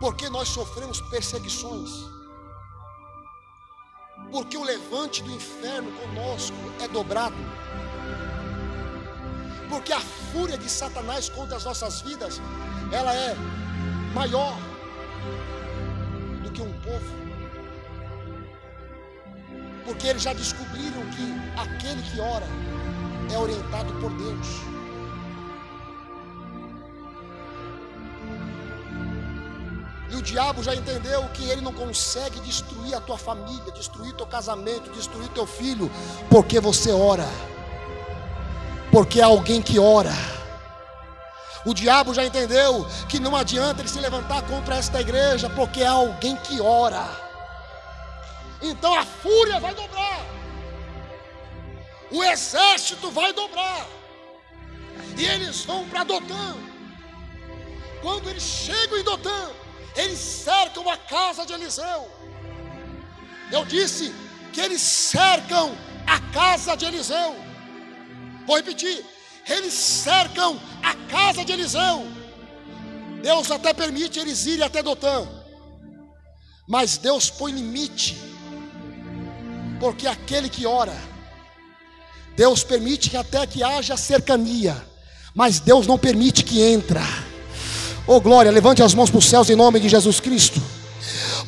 Porque 0.00 0.28
nós 0.28 0.48
sofremos 0.48 1.00
perseguições. 1.02 2.21
Porque 4.32 4.56
o 4.56 4.64
levante 4.64 5.22
do 5.22 5.30
inferno 5.30 5.92
conosco 5.92 6.56
é 6.80 6.88
dobrado. 6.88 7.36
Porque 9.68 9.92
a 9.92 10.00
fúria 10.00 10.56
de 10.56 10.70
Satanás 10.70 11.28
contra 11.28 11.58
as 11.58 11.64
nossas 11.66 12.00
vidas, 12.00 12.40
ela 12.90 13.14
é 13.14 13.36
maior 14.14 14.56
do 16.42 16.50
que 16.50 16.62
um 16.62 16.72
povo. 16.80 17.22
Porque 19.84 20.06
eles 20.06 20.22
já 20.22 20.32
descobriram 20.32 21.02
que 21.10 21.60
aquele 21.60 22.02
que 22.02 22.18
ora 22.18 22.46
é 23.34 23.38
orientado 23.38 23.92
por 24.00 24.10
Deus. 24.14 24.71
O 30.22 30.24
diabo 30.24 30.62
já 30.62 30.74
entendeu 30.74 31.28
que 31.34 31.50
ele 31.50 31.60
não 31.60 31.72
consegue 31.72 32.38
destruir 32.40 32.94
a 32.94 33.00
tua 33.00 33.18
família, 33.18 33.72
destruir 33.72 34.12
teu 34.14 34.26
casamento, 34.26 34.90
destruir 34.92 35.28
teu 35.30 35.46
filho, 35.46 35.90
porque 36.30 36.60
você 36.60 36.92
ora. 36.92 37.28
Porque 38.90 39.20
é 39.20 39.24
alguém 39.24 39.60
que 39.60 39.78
ora. 39.78 40.14
O 41.66 41.74
diabo 41.74 42.14
já 42.14 42.24
entendeu 42.24 42.86
que 43.08 43.18
não 43.18 43.34
adianta 43.36 43.82
ele 43.82 43.88
se 43.88 44.00
levantar 44.00 44.42
contra 44.42 44.76
esta 44.76 45.00
igreja, 45.00 45.50
porque 45.50 45.82
é 45.82 45.86
alguém 45.88 46.36
que 46.36 46.60
ora. 46.60 47.04
Então 48.62 48.94
a 48.94 49.04
fúria 49.04 49.58
vai 49.58 49.74
dobrar 49.74 50.32
o 52.12 52.22
exército 52.22 53.10
vai 53.10 53.32
dobrar. 53.32 53.86
E 55.16 55.24
eles 55.24 55.64
vão 55.64 55.88
para 55.88 56.04
Dotã. 56.04 56.54
Quando 58.02 58.28
eles 58.28 58.42
chegam 58.42 58.98
em 58.98 59.02
Dotã, 59.02 59.50
eles 59.96 60.18
cercam 60.18 60.88
a 60.88 60.96
casa 60.96 61.44
de 61.44 61.52
Eliseu. 61.52 62.10
Eu 63.50 63.64
disse 63.64 64.14
que 64.52 64.60
eles 64.60 64.80
cercam 64.80 65.76
a 66.06 66.18
casa 66.32 66.76
de 66.76 66.84
Eliseu. 66.84 67.36
Vou 68.46 68.56
repetir: 68.56 69.04
eles 69.48 69.74
cercam 69.74 70.60
a 70.82 70.94
casa 71.10 71.44
de 71.44 71.52
Eliseu. 71.52 72.06
Deus 73.22 73.50
até 73.50 73.72
permite 73.72 74.18
eles 74.18 74.46
irem 74.46 74.64
até 74.64 74.82
Dotã, 74.82 75.28
mas 76.68 76.96
Deus 76.96 77.30
põe 77.30 77.52
limite, 77.52 78.16
porque 79.78 80.08
aquele 80.08 80.48
que 80.48 80.66
ora, 80.66 80.96
Deus 82.36 82.64
permite 82.64 83.10
que 83.10 83.16
até 83.16 83.46
que 83.46 83.62
haja 83.62 83.96
cercania, 83.96 84.76
mas 85.34 85.60
Deus 85.60 85.86
não 85.86 85.96
permite 85.98 86.42
que 86.42 86.62
entra. 86.62 87.02
Oh 88.06 88.20
glória, 88.20 88.50
levante 88.50 88.82
as 88.82 88.94
mãos 88.94 89.10
para 89.10 89.18
os 89.18 89.28
céus 89.28 89.48
em 89.48 89.56
nome 89.56 89.78
de 89.78 89.88
Jesus 89.88 90.18
Cristo. 90.18 90.60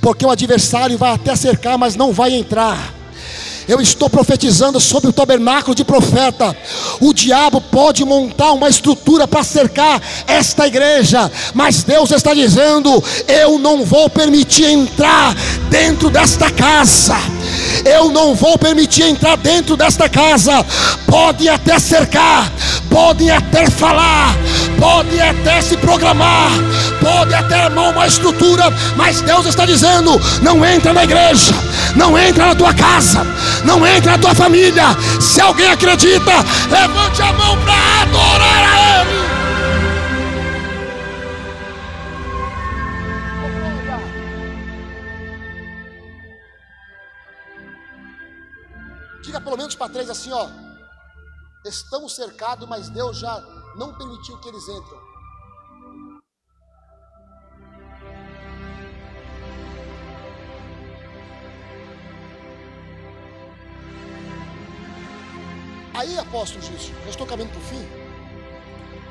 Porque 0.00 0.24
o 0.24 0.30
adversário 0.30 0.96
vai 0.96 1.12
até 1.12 1.34
cercar, 1.34 1.76
mas 1.76 1.96
não 1.96 2.12
vai 2.12 2.32
entrar. 2.32 2.94
Eu 3.66 3.80
estou 3.80 4.10
profetizando 4.10 4.78
sobre 4.78 5.08
o 5.08 5.12
tabernáculo 5.12 5.74
de 5.74 5.84
profeta. 5.84 6.56
O 7.00 7.14
diabo 7.14 7.60
pode 7.60 8.04
montar 8.04 8.52
uma 8.52 8.68
estrutura 8.68 9.26
para 9.26 9.42
cercar 9.42 10.02
esta 10.26 10.66
igreja, 10.66 11.30
mas 11.54 11.82
Deus 11.82 12.10
está 12.10 12.34
dizendo: 12.34 13.02
eu 13.26 13.58
não 13.58 13.84
vou 13.84 14.10
permitir 14.10 14.66
entrar 14.66 15.34
dentro 15.70 16.10
desta 16.10 16.50
casa. 16.50 17.16
Eu 17.84 18.10
não 18.10 18.34
vou 18.34 18.58
permitir 18.58 19.04
entrar 19.04 19.36
dentro 19.36 19.76
desta 19.76 20.08
casa. 20.08 20.64
Podem 21.06 21.48
até 21.48 21.78
cercar, 21.78 22.52
podem 22.90 23.30
até 23.30 23.70
falar, 23.70 24.36
podem 24.84 25.18
até 25.18 25.62
se 25.62 25.78
programar, 25.78 26.50
podem 27.00 27.34
até 27.34 27.54
armar 27.54 27.88
uma 27.88 28.06
estrutura, 28.06 28.64
mas 28.96 29.22
Deus 29.22 29.46
está 29.46 29.64
dizendo: 29.64 30.20
não 30.42 30.62
entra 30.62 30.92
na 30.92 31.04
igreja, 31.04 31.54
não 31.96 32.18
entra 32.18 32.48
na 32.48 32.54
tua 32.54 32.74
casa, 32.74 33.24
não 33.64 33.86
entra 33.86 34.12
na 34.12 34.18
tua 34.18 34.34
família. 34.34 34.84
Se 35.22 35.40
alguém 35.40 35.68
acredita, 35.68 36.32
levante 36.70 37.22
a 37.22 37.32
mão 37.32 37.56
para 37.64 38.02
adorar 38.02 38.64
a 38.64 39.00
Ele. 39.00 39.24
Diga 49.22 49.40
pelo 49.40 49.56
menos 49.56 49.74
para 49.74 49.88
três 49.88 50.10
assim, 50.10 50.30
ó. 50.30 50.46
Estamos 51.64 52.14
cercados, 52.14 52.68
mas 52.68 52.90
Deus 52.90 53.18
já 53.18 53.42
não 53.76 53.94
permitiu 53.94 54.38
que 54.38 54.48
eles 54.48 54.68
entrem. 54.68 55.00
Aí, 65.94 66.18
apóstolo 66.18 66.62
Gício, 66.62 66.94
eu 67.04 67.10
estou 67.10 67.26
caminhando 67.26 67.52
para 67.52 67.60
o 67.60 67.64
fim. 67.64 67.88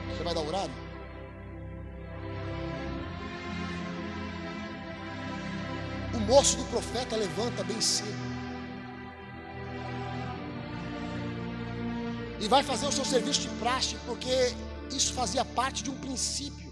Você 0.10 0.24
vai 0.24 0.34
dar 0.34 0.42
horário? 0.42 0.74
O 6.14 6.20
moço 6.20 6.58
do 6.58 6.64
profeta 6.66 7.16
levanta 7.16 7.64
bem 7.64 7.80
cedo. 7.80 8.33
E 12.44 12.48
vai 12.50 12.62
fazer 12.62 12.86
o 12.88 12.92
seu 12.92 13.06
serviço 13.06 13.42
de 13.42 13.50
praxe, 13.62 13.96
porque 14.06 14.54
isso 14.92 15.14
fazia 15.14 15.46
parte 15.46 15.82
de 15.82 15.90
um 15.90 15.98
princípio. 15.98 16.70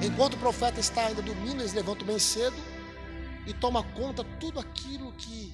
Enquanto 0.00 0.34
o 0.34 0.38
profeta 0.38 0.78
está 0.78 1.06
ainda 1.06 1.20
dormindo, 1.20 1.60
eles 1.60 1.72
levantam 1.72 2.06
bem 2.06 2.20
cedo 2.20 2.56
e 3.48 3.52
toma 3.52 3.82
conta 3.82 4.22
tudo 4.38 4.60
aquilo 4.60 5.10
que 5.14 5.52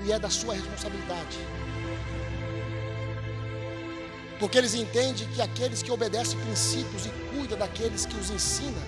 lhe 0.00 0.10
é 0.10 0.18
da 0.18 0.28
sua 0.28 0.54
responsabilidade. 0.54 1.38
Porque 4.40 4.58
eles 4.58 4.74
entendem 4.74 5.28
que 5.28 5.40
aqueles 5.40 5.80
que 5.80 5.92
obedecem 5.92 6.40
princípios 6.40 7.06
e 7.06 7.10
cuidam 7.30 7.56
daqueles 7.56 8.04
que 8.04 8.16
os 8.16 8.30
ensina, 8.30 8.82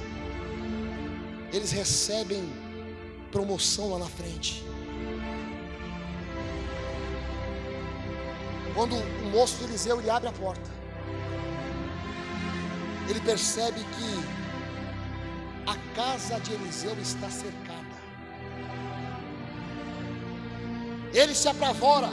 eles 1.52 1.70
recebem 1.70 2.42
promoção 3.30 3.90
lá 3.90 4.00
na 4.00 4.08
frente. 4.08 4.64
Quando 8.74 8.96
o 8.96 9.30
moço 9.30 9.56
de 9.58 9.64
Eliseu 9.64 10.00
ele 10.00 10.10
abre 10.10 10.28
a 10.28 10.32
porta, 10.32 10.70
ele 13.08 13.20
percebe 13.20 13.80
que 13.80 14.24
a 15.66 15.76
casa 15.94 16.40
de 16.40 16.52
Eliseu 16.52 16.96
está 17.00 17.30
cercada. 17.30 17.94
Ele 21.12 21.34
se 21.34 21.48
apavora. 21.48 22.10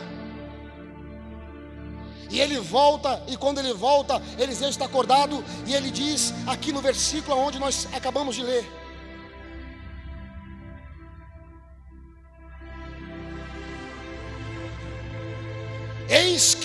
E 2.30 2.40
ele 2.40 2.60
volta, 2.60 3.22
e 3.28 3.36
quando 3.36 3.60
ele 3.60 3.74
volta, 3.74 4.22
Eliseu 4.38 4.70
está 4.70 4.86
acordado, 4.86 5.44
e 5.68 5.74
ele 5.74 5.92
diz 5.92 6.34
aqui 6.48 6.72
no 6.72 6.80
versículo 6.80 7.38
onde 7.38 7.60
nós 7.60 7.88
acabamos 7.94 8.36
de 8.36 8.44
ler: 8.44 8.81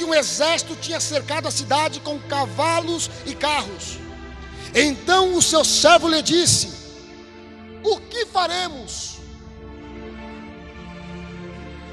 um 0.06 0.14
exército 0.14 0.76
tinha 0.76 1.00
cercado 1.00 1.48
a 1.48 1.50
cidade 1.50 2.00
com 2.00 2.18
cavalos 2.20 3.10
e 3.26 3.34
carros. 3.34 3.98
Então 4.74 5.34
o 5.34 5.42
seu 5.42 5.64
servo 5.64 6.08
lhe 6.08 6.22
disse: 6.22 6.70
O 7.82 7.98
que 8.00 8.26
faremos? 8.26 9.18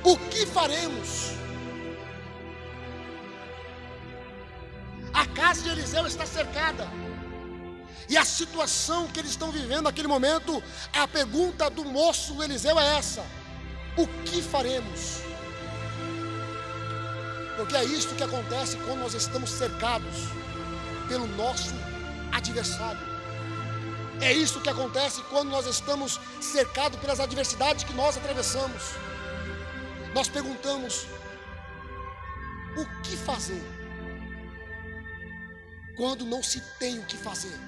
O 0.03 0.17
que 0.17 0.45
faremos? 0.45 1.31
A 5.13 5.25
casa 5.27 5.61
de 5.61 5.69
Eliseu 5.69 6.05
está 6.05 6.25
cercada. 6.25 6.87
E 8.09 8.17
a 8.17 8.25
situação 8.25 9.07
que 9.07 9.19
eles 9.19 9.31
estão 9.31 9.49
vivendo 9.51 9.83
naquele 9.83 10.07
momento, 10.07 10.61
a 10.91 11.07
pergunta 11.07 11.69
do 11.69 11.85
moço 11.85 12.43
Eliseu 12.43 12.77
é 12.77 12.97
essa: 12.97 13.25
O 13.95 14.05
que 14.07 14.41
faremos? 14.41 15.32
Porque 17.55 17.75
é 17.75 17.83
isto 17.83 18.15
que 18.15 18.23
acontece 18.23 18.77
quando 18.77 18.99
nós 18.99 19.13
estamos 19.13 19.49
cercados 19.49 20.15
pelo 21.07 21.27
nosso 21.27 21.73
adversário. 22.31 23.13
É 24.21 24.31
isso 24.31 24.61
que 24.61 24.69
acontece 24.69 25.21
quando 25.23 25.49
nós 25.49 25.65
estamos 25.65 26.19
cercados 26.41 26.99
pelas 26.99 27.19
adversidades 27.19 27.83
que 27.83 27.93
nós 27.93 28.17
atravessamos. 28.17 28.83
Nós 30.13 30.27
perguntamos: 30.29 31.05
o 32.77 33.01
que 33.03 33.15
fazer? 33.17 33.61
Quando 35.97 36.25
não 36.25 36.41
se 36.41 36.59
tem 36.79 36.99
o 36.99 37.05
que 37.05 37.17
fazer. 37.17 37.59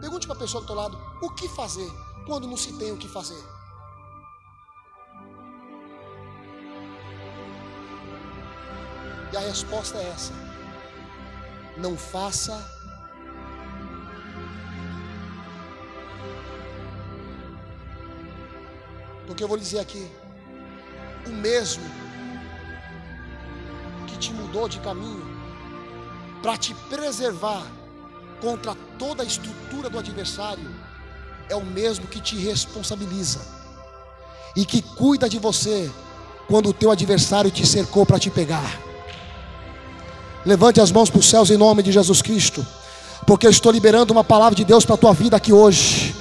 Pergunte 0.00 0.26
para 0.26 0.36
a 0.36 0.38
pessoa 0.38 0.60
do 0.62 0.66
teu 0.66 0.76
lado: 0.76 1.00
o 1.22 1.30
que 1.30 1.48
fazer 1.48 1.90
quando 2.26 2.46
não 2.46 2.56
se 2.56 2.72
tem 2.78 2.92
o 2.92 2.96
que 2.96 3.08
fazer? 3.08 3.42
E 9.32 9.36
a 9.36 9.40
resposta 9.40 9.98
é 9.98 10.08
essa: 10.08 10.32
não 11.76 11.96
faça 11.96 12.60
Porque 19.32 19.42
eu 19.42 19.48
vou 19.48 19.56
dizer 19.56 19.78
aqui, 19.78 20.10
o 21.26 21.30
mesmo 21.30 21.82
que 24.06 24.18
te 24.18 24.30
mudou 24.30 24.68
de 24.68 24.78
caminho 24.80 25.24
para 26.42 26.56
te 26.58 26.74
preservar 26.90 27.66
contra 28.40 28.74
toda 28.98 29.22
a 29.22 29.26
estrutura 29.26 29.88
do 29.88 29.98
adversário, 29.98 30.68
é 31.48 31.56
o 31.56 31.64
mesmo 31.64 32.06
que 32.08 32.20
te 32.20 32.36
responsabiliza 32.36 33.40
e 34.54 34.66
que 34.66 34.82
cuida 34.82 35.28
de 35.28 35.38
você 35.38 35.90
quando 36.46 36.68
o 36.68 36.74
teu 36.74 36.90
adversário 36.90 37.50
te 37.50 37.66
cercou 37.66 38.04
para 38.04 38.18
te 38.18 38.30
pegar. 38.30 38.91
Levante 40.44 40.80
as 40.80 40.90
mãos 40.90 41.08
para 41.08 41.20
os 41.20 41.28
céus 41.28 41.50
em 41.50 41.56
nome 41.56 41.82
de 41.82 41.92
Jesus 41.92 42.20
Cristo, 42.20 42.66
porque 43.26 43.46
eu 43.46 43.50
estou 43.50 43.70
liberando 43.70 44.12
uma 44.12 44.24
palavra 44.24 44.56
de 44.56 44.64
Deus 44.64 44.84
para 44.84 44.96
a 44.96 44.98
tua 44.98 45.12
vida 45.12 45.36
aqui 45.36 45.52
hoje. 45.52 46.14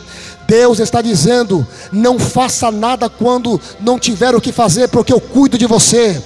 Deus 0.51 0.79
está 0.79 1.01
dizendo: 1.01 1.65
não 1.93 2.19
faça 2.19 2.69
nada 2.69 3.07
quando 3.07 3.59
não 3.79 3.97
tiver 3.97 4.35
o 4.35 4.41
que 4.41 4.51
fazer, 4.51 4.89
porque 4.89 5.13
eu 5.13 5.21
cuido 5.21 5.57
de 5.57 5.65
você. 5.65 6.21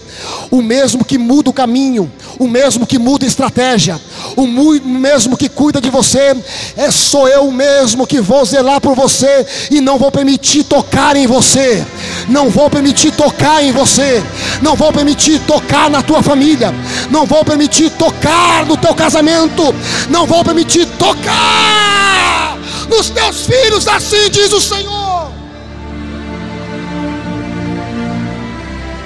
O 0.50 0.64
mesmo 0.64 1.06
que 1.06 1.18
muda 1.18 1.52
o 1.52 1.54
caminho, 1.54 2.12
o 2.40 2.48
mesmo 2.48 2.88
que 2.88 2.98
muda 2.98 3.26
a 3.26 3.28
estratégia, 3.28 4.02
o 4.36 4.48
mesmo 4.48 5.38
que 5.38 5.48
cuida 5.48 5.80
de 5.80 5.92
você, 5.92 6.36
é 6.76 6.90
sou 6.90 7.28
eu 7.28 7.52
mesmo 7.52 8.08
que 8.08 8.20
vou 8.20 8.44
zelar 8.46 8.82
por 8.82 8.96
você 8.96 9.46
e 9.70 9.80
não 9.80 10.00
vou 10.00 10.12
permitir 10.12 10.64
tocar 10.64 11.16
em 11.16 11.28
você. 11.28 11.86
Não 12.28 12.50
vou 12.50 12.68
permitir 12.68 13.12
tocar 13.12 13.64
em 13.64 13.72
você. 13.72 14.24
Não 14.62 14.76
vou 14.76 14.92
permitir 14.92 15.40
tocar 15.42 15.88
na 15.88 16.02
tua 16.02 16.24
família. 16.24 16.74
Não 17.10 17.26
vou 17.26 17.44
permitir 17.46 17.90
tocar 17.92 18.66
no 18.66 18.78
teu 18.78 18.94
casamento. 18.94 19.64
Não 20.10 20.26
vou 20.26 20.44
permitir 20.44 20.86
tocar 20.98 22.58
nos 22.90 23.10
teus 23.10 23.46
filhos, 23.46 23.88
assim 23.88 24.30
diz 24.30 24.52
o 24.52 24.62
Senhor. 24.62 25.32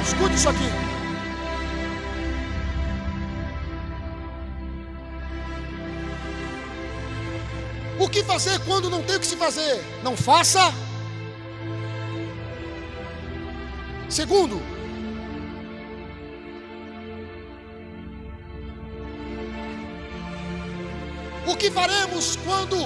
Escute 0.06 0.36
isso 0.36 0.50
aqui. 0.50 0.70
O 8.00 8.08
que 8.08 8.24
fazer 8.24 8.60
quando 8.60 8.90
não 8.90 9.04
tem 9.04 9.18
o 9.18 9.20
que 9.20 9.28
se 9.28 9.36
fazer? 9.36 9.84
Não 10.02 10.16
faça. 10.16 10.74
Segundo, 14.08 14.62
o 21.50 21.58
que 21.58 21.72
faremos 21.72 22.36
quando 22.46 22.78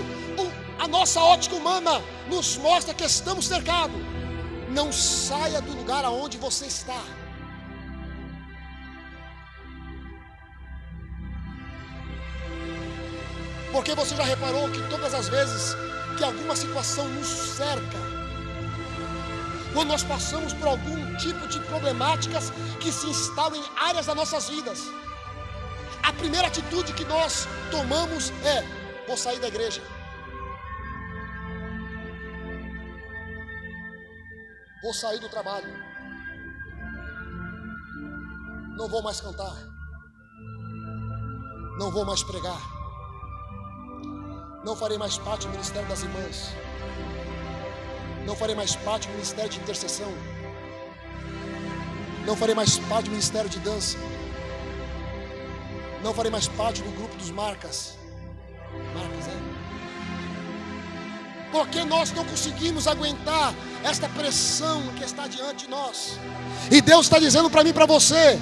a 0.79 0.87
nossa 0.87 1.19
ótica 1.19 1.55
humana 1.55 2.01
nos 2.29 2.57
mostra 2.57 2.93
que 2.93 3.03
estamos 3.03 3.45
cercados. 3.45 3.95
Não 4.69 4.91
saia 4.91 5.61
do 5.61 5.73
lugar 5.73 6.03
aonde 6.05 6.37
você 6.37 6.65
está. 6.65 7.01
Porque 13.71 13.93
você 13.95 14.15
já 14.15 14.23
reparou 14.23 14.69
que 14.69 14.81
todas 14.89 15.13
as 15.13 15.27
vezes 15.27 15.75
que 16.17 16.23
alguma 16.23 16.55
situação 16.55 17.07
nos 17.09 17.27
cerca, 17.27 17.97
quando 19.73 19.89
nós 19.89 20.03
passamos 20.03 20.53
por 20.53 20.67
algum 20.67 21.15
tipo 21.17 21.47
de 21.47 21.59
problemáticas 21.61 22.51
que 22.79 22.91
se 22.91 23.07
instalam 23.07 23.55
em 23.55 23.63
áreas 23.75 24.05
das 24.05 24.15
nossas 24.15 24.49
vidas, 24.49 24.79
a 26.03 26.11
primeira 26.11 26.47
atitude 26.47 26.93
que 26.93 27.05
nós 27.05 27.47
tomamos 27.71 28.29
é: 28.43 28.61
vou 29.07 29.17
sair 29.17 29.39
da 29.39 29.47
igreja. 29.47 29.81
Vou 34.83 34.93
sair 34.93 35.19
do 35.19 35.29
trabalho. 35.29 35.73
Não 38.77 38.89
vou 38.89 39.01
mais 39.01 39.21
cantar. 39.21 39.55
Não 41.79 41.89
vou 41.89 42.05
mais 42.05 42.21
pregar. 42.21 42.61
Não 44.65 44.75
farei 44.75 44.97
mais 44.97 45.17
parte 45.17 45.47
do 45.47 45.51
ministério 45.51 45.87
das 45.87 46.03
irmãs. 46.03 46.49
Não 48.25 48.35
farei 48.35 48.55
mais 48.55 48.75
parte 48.75 49.07
do 49.07 49.13
ministério 49.13 49.49
de 49.49 49.59
intercessão. 49.59 50.11
Não 52.25 52.35
farei 52.35 52.55
mais 52.55 52.77
parte 52.79 53.05
do 53.05 53.11
ministério 53.11 53.49
de 53.49 53.59
dança. 53.59 53.97
Não 56.03 56.13
farei 56.13 56.31
mais 56.31 56.47
parte 56.47 56.81
do 56.81 56.91
grupo 56.91 57.15
dos 57.15 57.31
marcas. 57.31 57.93
Marcas, 58.93 59.27
é? 59.27 59.53
porque 61.53 61.83
nós 61.83 62.11
não 62.11 62.25
conseguimos 62.25 62.87
aguentar 62.87 63.53
esta 63.83 64.09
pressão 64.09 64.81
que 64.97 65.03
está 65.03 65.27
diante 65.27 65.65
de 65.65 65.69
nós. 65.69 66.17
E 66.71 66.81
Deus 66.81 67.05
está 67.05 67.19
dizendo 67.19 67.47
para 67.49 67.63
mim 67.63 67.69
e 67.69 67.73
para 67.73 67.85
você: 67.85 68.39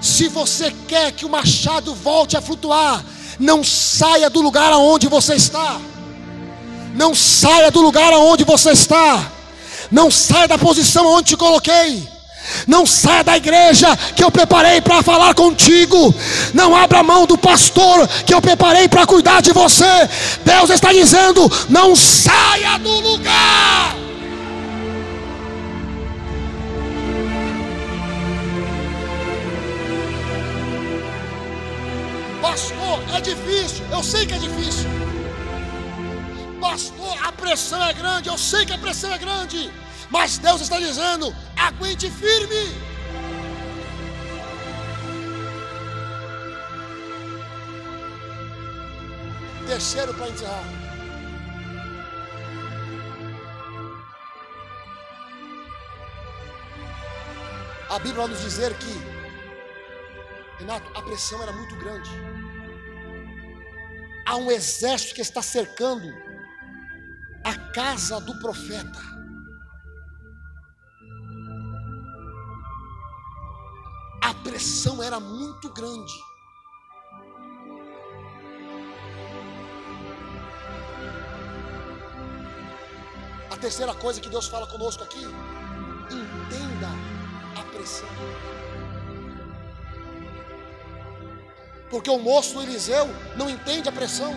se 0.00 0.28
você 0.28 0.72
quer 0.86 1.10
que 1.10 1.26
o 1.26 1.28
machado 1.28 1.92
volte 1.94 2.36
a 2.36 2.40
flutuar, 2.40 3.04
não 3.40 3.64
saia 3.64 4.30
do 4.30 4.40
lugar 4.40 4.72
aonde 4.72 5.08
você 5.08 5.34
está. 5.34 5.80
Não 6.94 7.12
saia 7.14 7.70
do 7.70 7.82
lugar 7.82 8.12
aonde 8.12 8.44
você 8.44 8.70
está. 8.70 9.32
Não 9.90 10.10
saia 10.10 10.46
da 10.46 10.56
posição 10.56 11.06
onde 11.06 11.30
te 11.30 11.36
coloquei. 11.36 12.08
Não 12.66 12.86
saia 12.86 13.24
da 13.24 13.36
igreja 13.36 13.96
que 14.16 14.22
eu 14.22 14.30
preparei 14.30 14.80
para 14.80 15.02
falar 15.02 15.34
contigo. 15.34 16.14
Não 16.54 16.74
abra 16.74 17.02
mão 17.02 17.26
do 17.26 17.38
pastor 17.38 18.06
que 18.26 18.34
eu 18.34 18.40
preparei 18.40 18.88
para 18.88 19.06
cuidar 19.06 19.40
de 19.40 19.52
você. 19.52 20.08
Deus 20.44 20.70
está 20.70 20.92
dizendo: 20.92 21.50
não 21.68 21.94
saia 21.96 22.78
do 22.78 22.90
lugar. 23.00 23.96
Pastor, 32.40 33.02
é 33.14 33.20
difícil. 33.20 33.84
Eu 33.90 34.02
sei 34.02 34.26
que 34.26 34.34
é 34.34 34.38
difícil. 34.38 34.90
Pastor, 36.60 37.16
a 37.22 37.32
pressão 37.32 37.82
é 37.84 37.92
grande. 37.92 38.28
Eu 38.28 38.36
sei 38.36 38.66
que 38.66 38.72
a 38.72 38.78
pressão 38.78 39.12
é 39.12 39.18
grande. 39.18 39.70
Mas 40.12 40.36
Deus 40.36 40.60
está 40.60 40.78
dizendo: 40.78 41.34
aguente 41.56 42.10
firme. 42.10 42.64
Terceiro 49.66 50.12
para 50.12 50.28
encerrar. 50.28 50.64
A 57.88 57.98
Bíblia 57.98 58.14
vai 58.14 58.28
nos 58.28 58.40
dizer 58.40 58.74
que, 58.74 58.92
Renato, 60.58 60.90
a 60.94 61.02
pressão 61.02 61.42
era 61.42 61.52
muito 61.52 61.74
grande. 61.76 62.10
Há 64.26 64.36
um 64.36 64.50
exército 64.50 65.14
que 65.14 65.22
está 65.22 65.40
cercando 65.40 66.08
a 67.44 67.54
casa 67.72 68.20
do 68.20 68.38
profeta. 68.38 69.11
Pressão 74.42 75.02
era 75.02 75.18
muito 75.18 75.68
grande. 75.70 76.12
A 83.50 83.56
terceira 83.56 83.94
coisa 83.94 84.20
que 84.20 84.28
Deus 84.28 84.46
fala 84.46 84.66
conosco 84.66 85.02
aqui, 85.02 85.24
entenda 85.24 86.88
a 87.58 87.62
pressão. 87.74 88.08
Porque 91.90 92.10
o 92.10 92.18
moço 92.18 92.54
do 92.54 92.62
Eliseu 92.62 93.06
não 93.36 93.50
entende 93.50 93.88
a 93.88 93.92
pressão. 93.92 94.34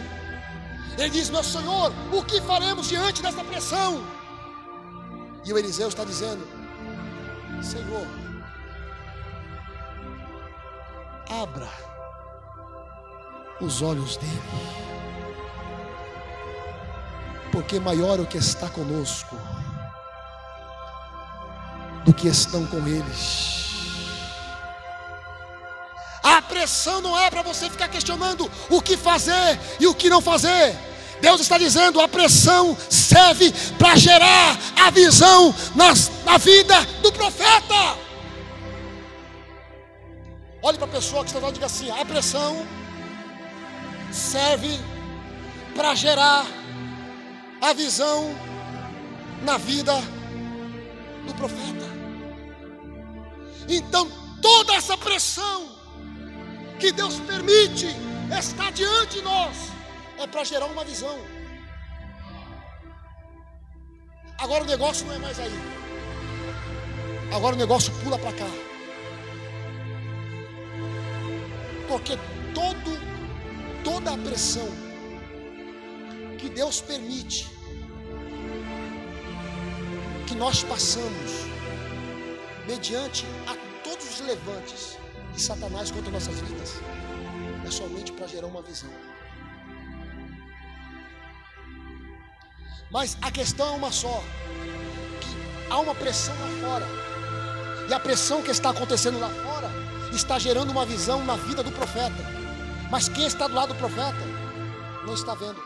Ele 0.97 1.09
diz: 1.09 1.29
Meu 1.29 1.43
Senhor, 1.43 1.91
o 2.11 2.23
que 2.23 2.41
faremos 2.41 2.87
diante 2.87 3.21
dessa 3.21 3.43
pressão? 3.43 4.05
E 5.45 5.53
o 5.53 5.57
Eliseu 5.57 5.87
está 5.87 6.03
dizendo: 6.03 6.45
Senhor, 7.63 8.24
abra 11.41 11.69
os 13.59 13.81
olhos 13.81 14.17
dele, 14.17 14.41
porque 17.51 17.79
maior 17.79 18.19
é 18.19 18.21
o 18.21 18.25
que 18.25 18.37
está 18.37 18.69
conosco 18.69 19.37
do 22.05 22.13
que 22.13 22.27
estão 22.27 22.65
com 22.67 22.87
eles. 22.87 23.65
A 26.23 26.41
pressão 26.41 27.01
não 27.01 27.17
é 27.17 27.29
para 27.29 27.41
você 27.41 27.69
ficar 27.69 27.87
questionando 27.87 28.49
o 28.69 28.81
que 28.81 28.97
fazer 28.97 29.59
e 29.79 29.87
o 29.87 29.95
que 29.95 30.09
não 30.09 30.21
fazer. 30.21 30.75
Deus 31.21 31.41
está 31.41 31.57
dizendo: 31.57 32.01
a 32.01 32.07
pressão 32.07 32.77
serve 32.89 33.53
para 33.77 33.95
gerar 33.95 34.57
a 34.75 34.89
visão 34.89 35.53
nas, 35.75 36.11
na 36.25 36.37
vida 36.37 36.81
do 37.01 37.11
profeta. 37.11 38.04
Olhe 40.67 40.79
para 40.79 40.87
a 40.87 40.89
pessoa 40.97 41.23
que 41.23 41.29
está 41.29 41.39
falando 41.39 41.53
e 41.53 41.59
diga 41.59 41.67
assim: 41.67 41.91
a 41.91 42.03
pressão 42.03 42.65
serve 44.11 44.79
para 45.75 45.93
gerar 45.93 46.43
a 47.61 47.71
visão 47.73 48.35
na 49.43 49.57
vida 49.57 49.93
do 51.27 51.35
profeta. 51.35 51.85
Então, 53.69 54.09
toda 54.41 54.73
essa 54.73 54.97
pressão 54.97 55.69
que 56.79 56.91
Deus 56.91 57.19
permite 57.19 57.85
estar 58.35 58.71
diante 58.71 59.17
de 59.17 59.21
nós 59.21 59.55
é 60.17 60.25
para 60.25 60.43
gerar 60.43 60.65
uma 60.65 60.83
visão. 60.83 61.15
Agora 64.39 64.63
o 64.63 64.67
negócio 64.67 65.05
não 65.05 65.13
é 65.13 65.19
mais 65.19 65.39
aí. 65.39 65.59
Agora 67.31 67.53
o 67.53 67.59
negócio 67.59 67.93
pula 68.03 68.17
para 68.17 68.33
cá. 68.33 68.74
Porque 71.95 72.17
todo, 72.53 72.91
toda 73.81 74.13
a 74.13 74.17
pressão 74.17 74.67
que 76.37 76.49
Deus 76.49 76.81
permite 76.81 77.49
que 80.27 80.35
nós 80.35 80.61
passamos 80.61 81.31
mediante 82.67 83.25
a 83.47 83.55
todos 83.81 84.09
os 84.09 84.19
levantes 84.27 84.97
de 85.33 85.41
Satanás 85.41 85.89
contra 85.89 86.11
nossas 86.11 86.37
vidas 86.41 86.81
é 87.65 87.71
somente 87.71 88.11
para 88.11 88.27
gerar 88.27 88.47
uma 88.47 88.61
visão. 88.61 88.91
Mas 92.91 93.17
a 93.21 93.31
questão 93.31 93.67
é 93.67 93.77
uma 93.77 93.91
só: 93.93 94.21
que 95.21 95.71
há 95.71 95.79
uma 95.79 95.95
pressão 95.95 96.35
lá 96.41 96.67
fora, 96.67 96.87
e 97.89 97.93
a 97.93 97.99
pressão 98.01 98.41
que 98.41 98.51
está 98.51 98.71
acontecendo 98.71 99.17
lá 99.17 99.29
fora 99.29 99.84
está 100.15 100.39
gerando 100.39 100.71
uma 100.71 100.85
visão 100.85 101.23
na 101.23 101.35
vida 101.35 101.61
do 101.61 101.71
profeta. 101.71 102.23
Mas 102.89 103.09
quem 103.09 103.25
está 103.25 103.47
do 103.47 103.53
lado 103.53 103.73
do 103.73 103.75
profeta 103.75 104.19
não 105.05 105.13
está 105.13 105.33
vendo. 105.35 105.61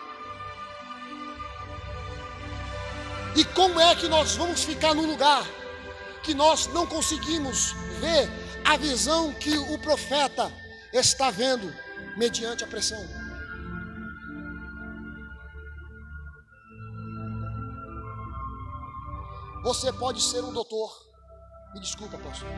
E 3.36 3.46
como 3.46 3.80
é 3.80 3.96
que 3.96 4.08
nós 4.08 4.36
vamos 4.36 4.64
ficar 4.64 4.94
num 4.94 5.06
lugar 5.06 5.44
que 6.24 6.34
nós 6.34 6.68
não 6.68 6.86
conseguimos 6.86 7.74
ver 8.00 8.30
a 8.66 8.76
visão 8.76 9.34
que 9.34 9.58
o 9.58 9.78
profeta 9.80 10.52
está 10.92 11.30
vendo 11.30 11.74
mediante 12.18 12.64
a 12.64 12.68
pressão? 12.68 13.00
Você 19.64 19.92
pode 19.94 20.22
ser 20.22 20.44
um 20.44 20.54
doutor, 20.54 21.09
me 21.74 21.80
desculpa, 21.80 22.18
pastor. 22.18 22.50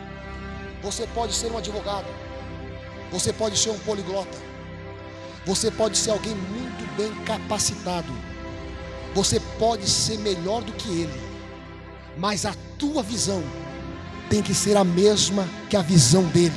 Você 0.81 1.05
pode 1.07 1.33
ser 1.33 1.51
um 1.51 1.57
advogado. 1.57 2.07
Você 3.11 3.33
pode 3.33 3.57
ser 3.57 3.69
um 3.69 3.79
poliglota. 3.79 4.37
Você 5.45 5.69
pode 5.69 5.97
ser 5.97 6.11
alguém 6.11 6.33
muito 6.33 6.95
bem 6.95 7.13
capacitado. 7.25 8.11
Você 9.13 9.39
pode 9.59 9.87
ser 9.89 10.17
melhor 10.19 10.61
do 10.61 10.71
que 10.71 10.89
ele. 10.89 11.21
Mas 12.17 12.45
a 12.45 12.53
tua 12.77 13.03
visão 13.03 13.43
tem 14.29 14.41
que 14.41 14.53
ser 14.53 14.77
a 14.77 14.83
mesma 14.83 15.47
que 15.69 15.75
a 15.75 15.81
visão 15.81 16.23
dele. 16.23 16.53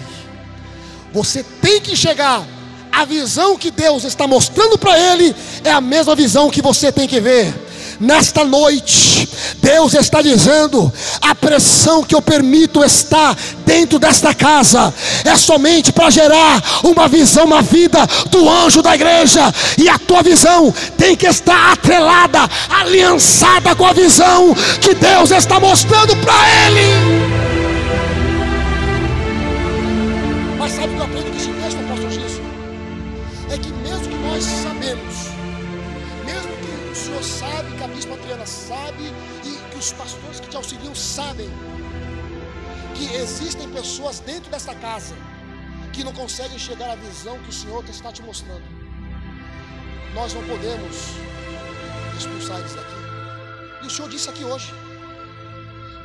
Você 1.12 1.42
tem 1.42 1.80
que 1.80 1.96
chegar. 1.96 2.46
A 2.92 3.04
visão 3.04 3.58
que 3.58 3.72
Deus 3.72 4.04
está 4.04 4.28
mostrando 4.28 4.78
para 4.78 4.96
ele 4.96 5.34
é 5.64 5.72
a 5.72 5.80
mesma 5.80 6.14
visão 6.14 6.48
que 6.48 6.62
você 6.62 6.92
tem 6.92 7.08
que 7.08 7.20
ver. 7.20 7.52
Nesta 7.98 8.44
noite, 8.44 9.28
Deus 9.64 9.94
está 9.94 10.20
dizendo: 10.20 10.92
a 11.22 11.34
pressão 11.34 12.04
que 12.04 12.14
eu 12.14 12.20
permito 12.20 12.84
estar 12.84 13.34
dentro 13.64 13.98
desta 13.98 14.34
casa 14.34 14.92
é 15.24 15.34
somente 15.36 15.90
para 15.90 16.10
gerar 16.10 16.62
uma 16.84 17.08
visão 17.08 17.46
na 17.46 17.62
vida 17.62 18.06
do 18.30 18.48
anjo 18.48 18.82
da 18.82 18.94
igreja, 18.94 19.52
e 19.78 19.88
a 19.88 19.98
tua 19.98 20.22
visão 20.22 20.72
tem 20.98 21.16
que 21.16 21.26
estar 21.26 21.72
atrelada, 21.72 22.40
aliançada 22.68 23.74
com 23.74 23.86
a 23.86 23.94
visão 23.94 24.54
que 24.82 24.94
Deus 24.94 25.30
está 25.30 25.58
mostrando 25.58 26.14
para 26.16 26.34
ele. 26.66 27.23
Sabem, 41.14 41.48
que 42.96 43.04
existem 43.14 43.70
pessoas 43.70 44.18
dentro 44.18 44.50
desta 44.50 44.74
casa 44.74 45.14
que 45.92 46.02
não 46.02 46.12
conseguem 46.12 46.58
chegar 46.58 46.90
à 46.90 46.96
visão 46.96 47.38
que 47.38 47.50
o 47.50 47.52
Senhor 47.52 47.84
está 47.88 48.10
te 48.10 48.20
mostrando. 48.20 48.64
Nós 50.12 50.34
não 50.34 50.42
podemos 50.44 50.96
expulsar 52.18 52.58
eles 52.58 52.74
daqui. 52.74 52.98
E 53.84 53.86
o 53.86 53.90
Senhor 53.90 54.08
disse 54.08 54.28
aqui 54.28 54.42
hoje: 54.42 54.72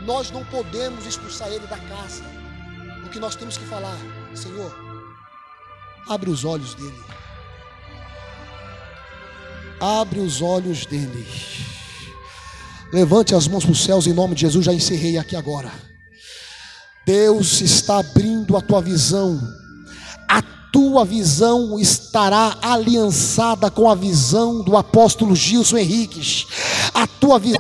nós 0.06 0.30
não 0.30 0.46
podemos 0.46 1.08
expulsar 1.08 1.48
ele 1.48 1.66
da 1.66 1.80
casa. 1.80 2.24
O 3.04 3.10
que 3.10 3.20
nós 3.20 3.36
temos 3.36 3.58
que 3.58 3.66
falar, 3.66 3.98
Senhor, 4.36 4.72
abre 6.08 6.30
os 6.30 6.46
olhos 6.46 6.76
dele. 6.76 7.04
Abre 9.82 10.20
os 10.20 10.40
olhos 10.40 10.86
dele. 10.86 11.26
Levante 12.92 13.36
as 13.36 13.48
mãos 13.48 13.64
para 13.64 13.72
os 13.72 13.84
céus 13.84 14.08
em 14.08 14.14
nome 14.14 14.36
de 14.36 14.42
Jesus. 14.42 14.66
Já 14.66 14.74
encerrei 14.74 15.18
aqui 15.18 15.36
agora. 15.36 15.72
Deus 17.06 17.62
está 17.62 18.00
abrindo 18.00 18.56
a 18.58 18.62
tua 18.62 18.82
visão. 18.82 19.40
A 20.28 20.42
tua 20.72 21.04
visão 21.06 21.80
estará 21.80 22.58
aliançada 22.62 23.72
com 23.72 23.90
a 23.90 23.96
visão 23.96 24.64
do 24.64 24.78
apóstolo 24.78 25.36
Gilson 25.36 25.78
Henriques. 25.78 26.46
A 26.94 27.08
tua 27.08 27.40
visão 27.40 27.58